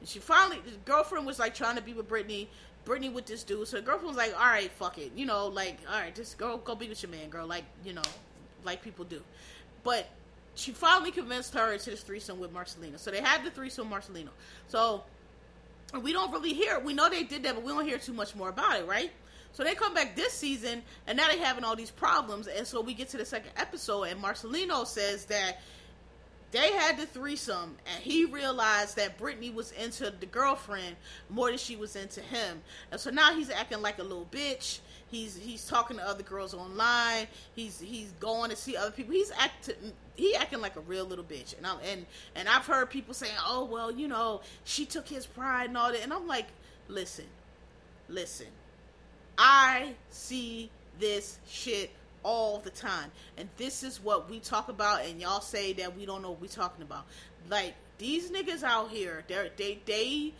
[0.00, 2.48] And she finally, the girlfriend was like trying to be with Brittany.
[2.84, 3.66] Brittany with this dude.
[3.68, 5.12] So the girlfriend was like, all right, fuck it.
[5.16, 7.46] You know, like, all right, just go, go be with your man, girl.
[7.46, 8.02] Like, you know,
[8.64, 9.22] like people do.
[9.82, 10.08] But
[10.54, 12.98] she finally convinced her into this threesome with Marcelino.
[12.98, 14.28] So they had the threesome Marcelino.
[14.68, 15.02] So
[16.02, 16.78] we don't really hear.
[16.78, 19.10] We know they did that, but we don't hear too much more about it, right?
[19.54, 22.48] So they come back this season, and now they're having all these problems.
[22.48, 25.60] And so we get to the second episode, and Marcelino says that
[26.50, 30.96] they had the threesome, and he realized that Brittany was into the girlfriend
[31.30, 32.62] more than she was into him.
[32.90, 34.80] And so now he's acting like a little bitch.
[35.08, 37.28] He's he's talking to other girls online.
[37.54, 39.14] He's he's going to see other people.
[39.14, 39.76] He's acting
[40.16, 41.56] he acting like a real little bitch.
[41.56, 45.26] And I'm and and I've heard people saying, "Oh well, you know, she took his
[45.26, 46.46] pride and all that." And I'm like,
[46.88, 47.26] listen,
[48.08, 48.46] listen.
[49.38, 51.90] I see this shit
[52.22, 53.10] all the time.
[53.36, 56.40] And this is what we talk about and y'all say that we don't know what
[56.40, 57.04] we're talking about.
[57.48, 60.32] Like these niggas out here, they're they they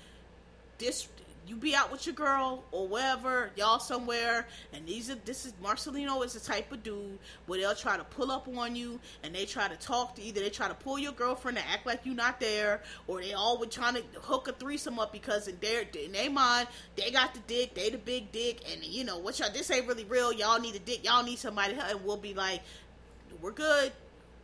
[0.79, 1.09] this
[1.47, 5.53] you be out with your girl or whatever, y'all somewhere, and these are this is
[5.63, 9.35] Marcelino is the type of dude where they'll try to pull up on you and
[9.35, 12.05] they try to talk to either they try to pull your girlfriend to act like
[12.05, 15.57] you not there, or they all were trying to hook a threesome up because in
[15.61, 19.19] their in their mind they got the dick, they the big dick, and you know
[19.19, 20.33] what y'all this ain't really real.
[20.33, 22.63] Y'all need a dick, y'all need somebody, and we'll be like,
[23.41, 23.93] we're good.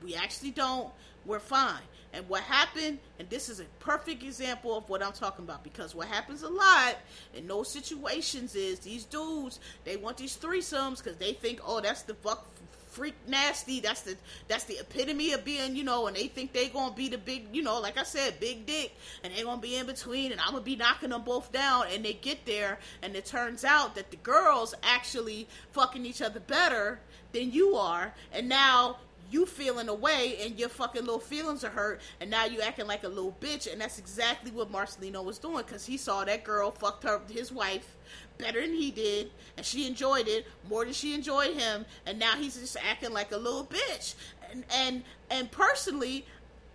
[0.02, 0.90] We actually don't.
[1.26, 1.82] We're fine.
[2.12, 5.94] And what happened, and this is a perfect example of what I'm talking about, because
[5.94, 6.96] what happens a lot
[7.34, 12.02] in those situations is these dudes they want these threesomes because they think, oh, that's
[12.02, 12.46] the fuck
[12.90, 13.80] freak nasty.
[13.80, 14.16] That's the
[14.48, 17.46] that's the epitome of being, you know, and they think they gonna be the big,
[17.52, 18.92] you know, like I said, big dick,
[19.22, 22.04] and they gonna be in between, and I'm gonna be knocking them both down, and
[22.04, 26.98] they get there, and it turns out that the girls actually fucking each other better
[27.32, 28.96] than you are, and now
[29.30, 33.04] you feeling away and your fucking little feelings are hurt and now you acting like
[33.04, 36.70] a little bitch and that's exactly what Marcelino was doing because he saw that girl
[36.70, 37.96] fucked her his wife
[38.38, 42.34] better than he did and she enjoyed it more than she enjoyed him and now
[42.36, 44.14] he's just acting like a little bitch
[44.50, 46.24] and and and personally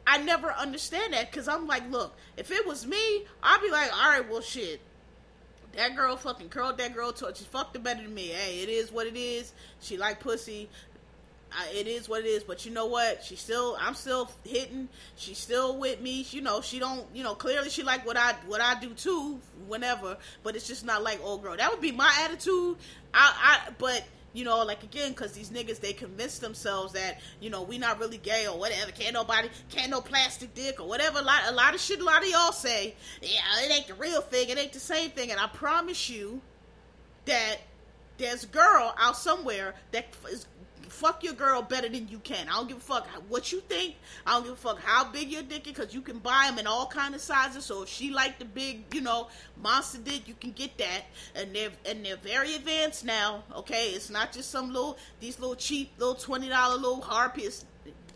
[0.08, 3.92] I never understand that because I'm like look if it was me I'd be like
[3.92, 4.80] all right well shit
[5.76, 8.28] that girl fucking curled that girl to she fucked her better than me.
[8.28, 9.54] Hey, it is what it is.
[9.82, 10.70] She like pussy.
[11.58, 12.44] I, it is what it is.
[12.44, 13.24] But you know what?
[13.24, 14.90] She still, I'm still hitting.
[15.16, 16.26] She's still with me.
[16.30, 19.40] You know, she don't, you know, clearly she like what I what I do too.
[19.68, 21.58] Whenever, but it's just not like old girl.
[21.58, 22.78] That would be my attitude.
[23.14, 24.04] I, I, but
[24.34, 28.00] you know, like again, because these niggas they convince themselves that you know we not
[28.00, 28.92] really gay or whatever.
[28.92, 31.20] Can't nobody, can't no plastic dick or whatever.
[31.20, 32.02] A lot, a lot of shit.
[32.02, 34.50] A lot of y'all say, yeah, it ain't the real thing.
[34.50, 35.32] It ain't the same thing.
[35.32, 36.42] And I promise you
[37.26, 37.58] that
[38.18, 40.48] there's a girl out somewhere that is
[40.96, 42.48] fuck your girl better than you can.
[42.48, 43.96] I don't give a fuck what you think.
[44.26, 46.58] I don't give a fuck how big your dick is because you can buy them
[46.58, 47.66] in all kind of sizes.
[47.66, 49.28] So if she like the big, you know,
[49.62, 51.04] monster dick, you can get that.
[51.36, 53.44] And they're and they're very advanced now.
[53.56, 57.66] Okay, it's not just some little these little cheap little twenty dollar little harpies.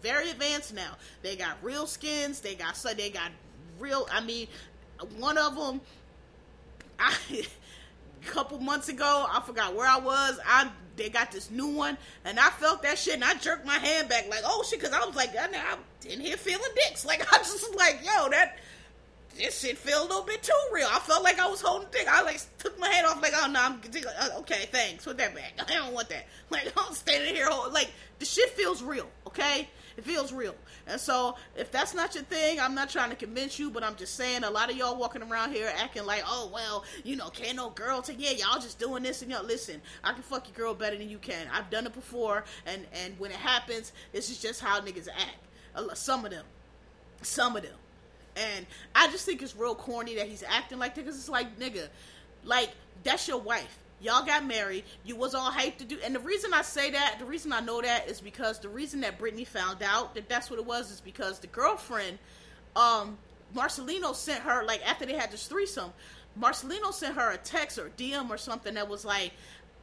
[0.02, 0.96] Very advanced now.
[1.22, 2.40] They got real skins.
[2.40, 3.32] They got so they got
[3.78, 4.08] real.
[4.12, 4.48] I mean,
[5.18, 5.82] one of them.
[7.00, 7.16] I.
[8.22, 10.40] a couple months ago, I forgot where I was.
[10.46, 10.70] I
[11.00, 14.10] they got this new one, and I felt that shit, and I jerked my hand
[14.10, 17.06] back like, oh shit, because I was like, I'm in here feeling dicks.
[17.10, 18.60] Like I just like, yo, that
[19.36, 20.88] this shit felt a little bit too real.
[20.91, 22.08] I felt like I was holding dick.
[22.08, 23.82] I like took my hand off, like, oh no, I'm
[24.20, 25.06] uh, okay, thanks.
[25.06, 25.54] Put that back.
[25.68, 26.28] I don't want that.
[26.50, 27.89] Like I'm standing here, like
[28.20, 29.08] the shit feels real.
[29.26, 29.68] Okay,
[30.00, 30.56] it feels real.
[30.88, 33.97] And so, if that's not your thing, I'm not trying to convince you, but I'm
[33.97, 37.28] just saying a lot of y'all walking around here acting like, oh, well, you know,
[37.30, 40.47] can't no girl take, yeah, y'all just doing this and y'all, listen, I can fuck
[40.47, 41.47] your girl better than you can.
[41.54, 45.97] I've done it before, and, and when it happens, this is just how niggas act.
[45.97, 46.45] Some of them.
[47.22, 47.76] Some of them.
[48.38, 51.60] And I just think it's real corny that he's acting like that because it's like,
[51.60, 51.89] nigga,
[52.45, 52.70] like,
[53.04, 54.84] that's your wife y'all got married.
[55.04, 57.60] You was all hyped to do and the reason i say that the reason i
[57.60, 60.91] know that is because the reason that brittany found out that that's what it was
[60.91, 62.18] is because the girlfriend
[62.76, 63.18] um
[63.56, 65.91] marcelino sent her like after they had this threesome
[66.39, 69.32] marcelino sent her a text or dm or something that was like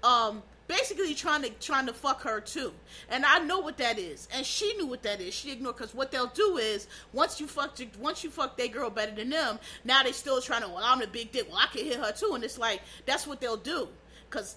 [0.03, 2.73] um basically trying to trying to fuck her too.
[3.09, 4.29] And i know what that is.
[4.35, 5.35] And she knew what that is.
[5.35, 8.91] She ignored because what they'll do is once you fuck once you fuck that girl
[8.91, 11.47] better than them now they still trying to well i'm the big dick.
[11.49, 12.33] Well i can hit her too.
[12.35, 13.89] And it's like that's what they'll do
[14.31, 14.57] Cause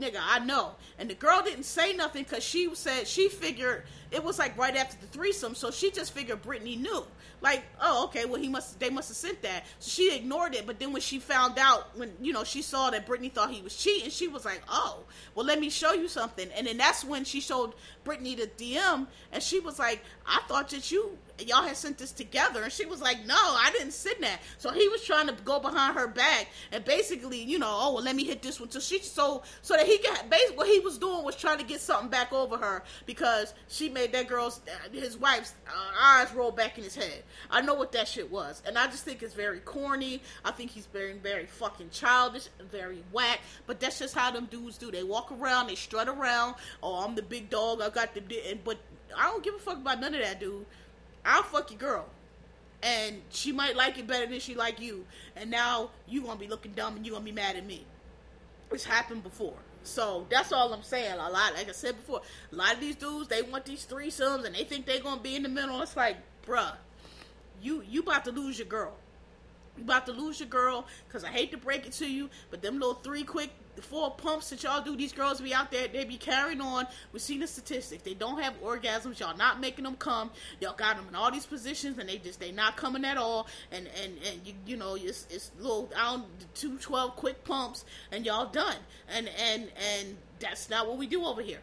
[0.00, 0.72] nigga, I know.
[0.98, 4.76] And the girl didn't say nothing because she said she figured it was like right
[4.76, 7.04] after the threesome, so she just figured Brittany knew.
[7.40, 9.64] Like, oh, okay, well he must they must have sent that.
[9.78, 10.66] So she ignored it.
[10.66, 13.62] But then when she found out, when you know she saw that Brittany thought he
[13.62, 15.00] was cheating, she was like, oh,
[15.34, 16.48] well let me show you something.
[16.56, 17.74] And then that's when she showed
[18.04, 22.12] Brittany the DM, and she was like, I thought that you y'all had sent this
[22.12, 22.62] together.
[22.62, 24.40] And she was like no i didn't send that.
[24.58, 28.04] So he was trying to go behind her back and basically you know oh well
[28.04, 28.70] let me hit this one.
[28.70, 31.64] So she so so that he got basically what he was doing was trying to
[31.64, 34.60] get something back over her because she made that girl's
[34.92, 37.22] his wife's uh, eyes roll back in his head.
[37.50, 38.62] I know what that shit was.
[38.66, 40.22] And i just think it's very corny.
[40.44, 43.40] I think he's very very fucking childish very whack.
[43.66, 44.90] But that's just how them dudes do.
[44.90, 46.54] They walk around they strut around.
[46.82, 47.80] Oh i'm the big dog.
[47.80, 48.22] I got the
[48.64, 48.78] but
[49.16, 50.66] I don't give a fuck about none of that, dude.
[51.24, 52.06] I'll fuck your girl.
[52.82, 55.06] And she might like it better than she like you.
[55.36, 57.86] And now you gonna be looking dumb and you gonna be mad at me.
[58.70, 59.54] It's happened before.
[59.84, 61.12] So that's all I'm saying.
[61.12, 62.20] A lot, like I said before,
[62.52, 65.36] a lot of these dudes they want these threesomes and they think they gonna be
[65.36, 65.80] in the middle.
[65.82, 66.72] It's like, bruh,
[67.62, 68.94] you you about to lose your girl.
[69.76, 72.62] You about to lose your girl because I hate to break it to you, but
[72.62, 73.50] them little three quick
[73.82, 76.86] four pumps that y'all do, these girls be out there, they be carrying on.
[77.12, 78.02] We see the statistics.
[78.02, 79.18] They don't have orgasms.
[79.18, 80.30] Y'all not making them come.
[80.60, 83.48] Y'all got them in all these positions, and they just they not coming at all.
[83.72, 86.24] And and and you you know it's it's little down
[86.54, 88.76] two twelve quick pumps, and y'all done.
[89.08, 91.60] And and and that's not what we do over here.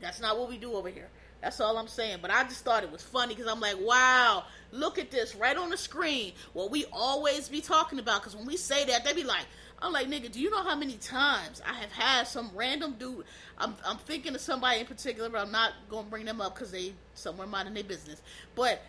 [0.00, 1.08] That's not what we do over here.
[1.42, 2.18] That's all I'm saying.
[2.22, 5.56] But I just thought it was funny because I'm like, wow, look at this right
[5.56, 6.32] on the screen.
[6.52, 8.22] What we always be talking about.
[8.22, 9.44] Because when we say that, they be like,
[9.82, 13.24] I'm like, nigga, do you know how many times I have had some random dude?
[13.58, 16.70] I'm, I'm thinking of somebody in particular, but I'm not gonna bring them up because
[16.70, 18.22] they somewhere minding their business.
[18.54, 18.80] But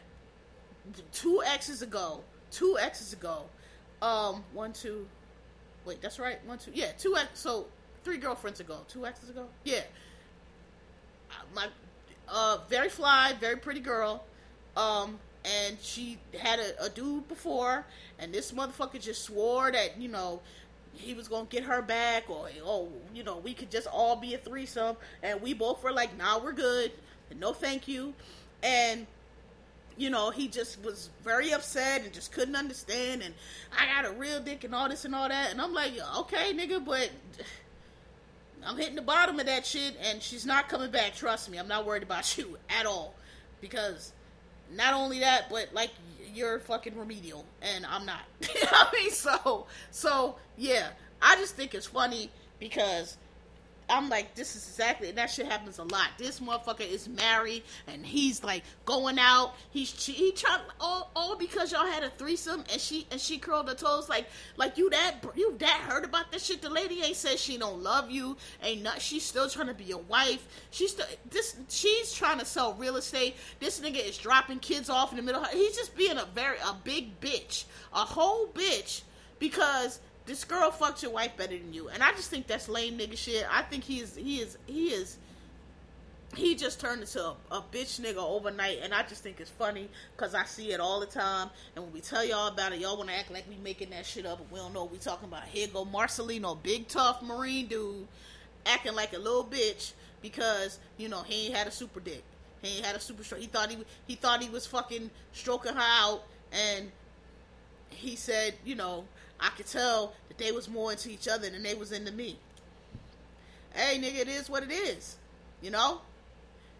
[1.11, 2.21] two exes ago,
[2.51, 3.45] two exes ago,
[4.03, 5.07] um, one, two,
[5.85, 7.65] wait, that's right, one, two, yeah, two ex, so
[8.03, 9.81] three girlfriends ago, two exes ago, yeah.
[11.55, 11.67] My,
[12.29, 14.23] uh, very fly, very pretty girl,
[14.75, 17.85] um, and she had a, a dude before,
[18.19, 20.41] and this motherfucker just swore that you know
[20.93, 24.33] he was gonna get her back, or oh, you know, we could just all be
[24.33, 26.91] a threesome, and we both were like, "Nah, we're good,
[27.37, 28.13] no, thank you,"
[28.61, 29.07] and
[29.97, 33.33] you know, he just was very upset and just couldn't understand, and
[33.77, 36.53] I got a real dick and all this and all that, and I'm like, okay,
[36.53, 37.11] nigga, but
[38.65, 41.15] I'm hitting the bottom of that shit, and she's not coming back.
[41.15, 43.15] Trust me, I'm not worried about you at all,
[43.61, 44.13] because
[44.75, 45.91] not only that, but like
[46.33, 48.21] you're fucking remedial and I'm not.
[48.71, 49.11] I mean?
[49.11, 50.89] So so yeah,
[51.21, 52.29] I just think it's funny
[52.59, 53.17] because
[53.89, 56.09] I'm like, this is exactly, and that shit happens a lot.
[56.17, 59.53] This motherfucker is married, and he's like going out.
[59.71, 63.67] He's he trying all, all because y'all had a threesome, and she and she curled
[63.67, 64.27] her toes like
[64.57, 66.61] like you that you that heard about this shit.
[66.61, 69.01] The lady ain't said she don't love you, ain't not.
[69.01, 70.47] She's still trying to be your wife.
[70.71, 71.55] She's still this.
[71.69, 73.35] She's trying to sell real estate.
[73.59, 75.43] This nigga is dropping kids off in the middle.
[75.45, 79.01] He's just being a very a big bitch, a whole bitch
[79.39, 82.97] because this girl fucked your wife better than you, and I just think that's lame
[82.97, 83.45] nigga shit.
[83.51, 85.17] I think he is he is he is
[86.35, 89.89] he just turned into a, a bitch nigga overnight, and I just think it's funny
[90.15, 91.49] because I see it all the time.
[91.75, 94.05] And when we tell y'all about it, y'all want to act like we making that
[94.05, 95.43] shit up, but we don't know what we talking about.
[95.45, 98.07] Here go Marcelino, big tough Marine dude,
[98.65, 102.23] acting like a little bitch because you know he ain't had a super dick.
[102.61, 103.41] He ain't had a super stroke.
[103.41, 103.77] He thought he
[104.07, 106.91] he thought he was fucking stroking her out, and
[107.89, 109.05] he said, you know,
[109.43, 112.37] I could tell that they was more into each other than they was into me.
[113.73, 115.17] Hey, nigga, it is what it is.
[115.61, 115.99] You know?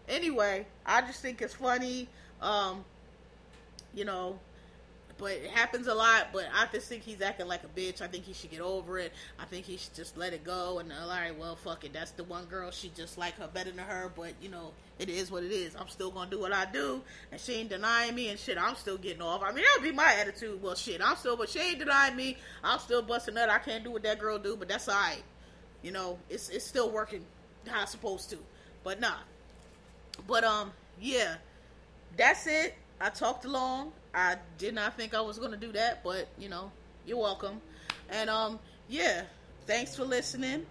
[0.08, 2.08] Anyway, I just think it's funny.
[2.40, 2.84] Um,
[3.94, 4.38] you know,
[5.18, 6.28] but it happens a lot.
[6.32, 8.00] But I just think he's acting like a bitch.
[8.00, 9.12] I think he should get over it.
[9.38, 10.78] I think he should just let it go.
[10.78, 11.92] And all right, well, fuck it.
[11.92, 12.70] That's the one girl.
[12.70, 14.10] She just like her better than her.
[14.14, 15.74] But you know, it is what it is.
[15.76, 18.58] I'm still gonna do what I do, and she ain't denying me and shit.
[18.58, 19.42] I'm still getting off.
[19.42, 20.62] I mean, that would be my attitude.
[20.62, 22.36] Well, shit, I'm still, but she ain't denying me.
[22.62, 23.48] I'm still busting nut.
[23.50, 25.22] I can't do what that girl do, but that's alright.
[25.82, 27.24] You know, it's it's still working
[27.66, 28.38] how it's supposed to.
[28.82, 29.16] But nah.
[30.26, 31.36] But um, yeah,
[32.16, 32.74] that's it.
[33.00, 33.92] I talked along.
[34.14, 36.70] I did not think I was gonna do that, but you know,
[37.06, 37.60] you're welcome.
[38.10, 38.58] And um,
[38.88, 39.22] yeah,
[39.66, 40.66] thanks for listening.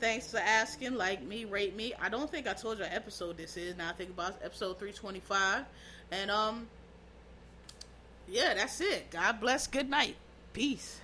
[0.00, 0.94] Thanks for asking.
[0.94, 1.94] Like me, rate me.
[2.00, 3.76] I don't think I told you what episode this is.
[3.76, 5.64] Now I think about episode 325.
[6.12, 6.66] And um,
[8.28, 9.10] yeah, that's it.
[9.10, 9.66] God bless.
[9.66, 10.16] Good night.
[10.52, 11.00] Peace.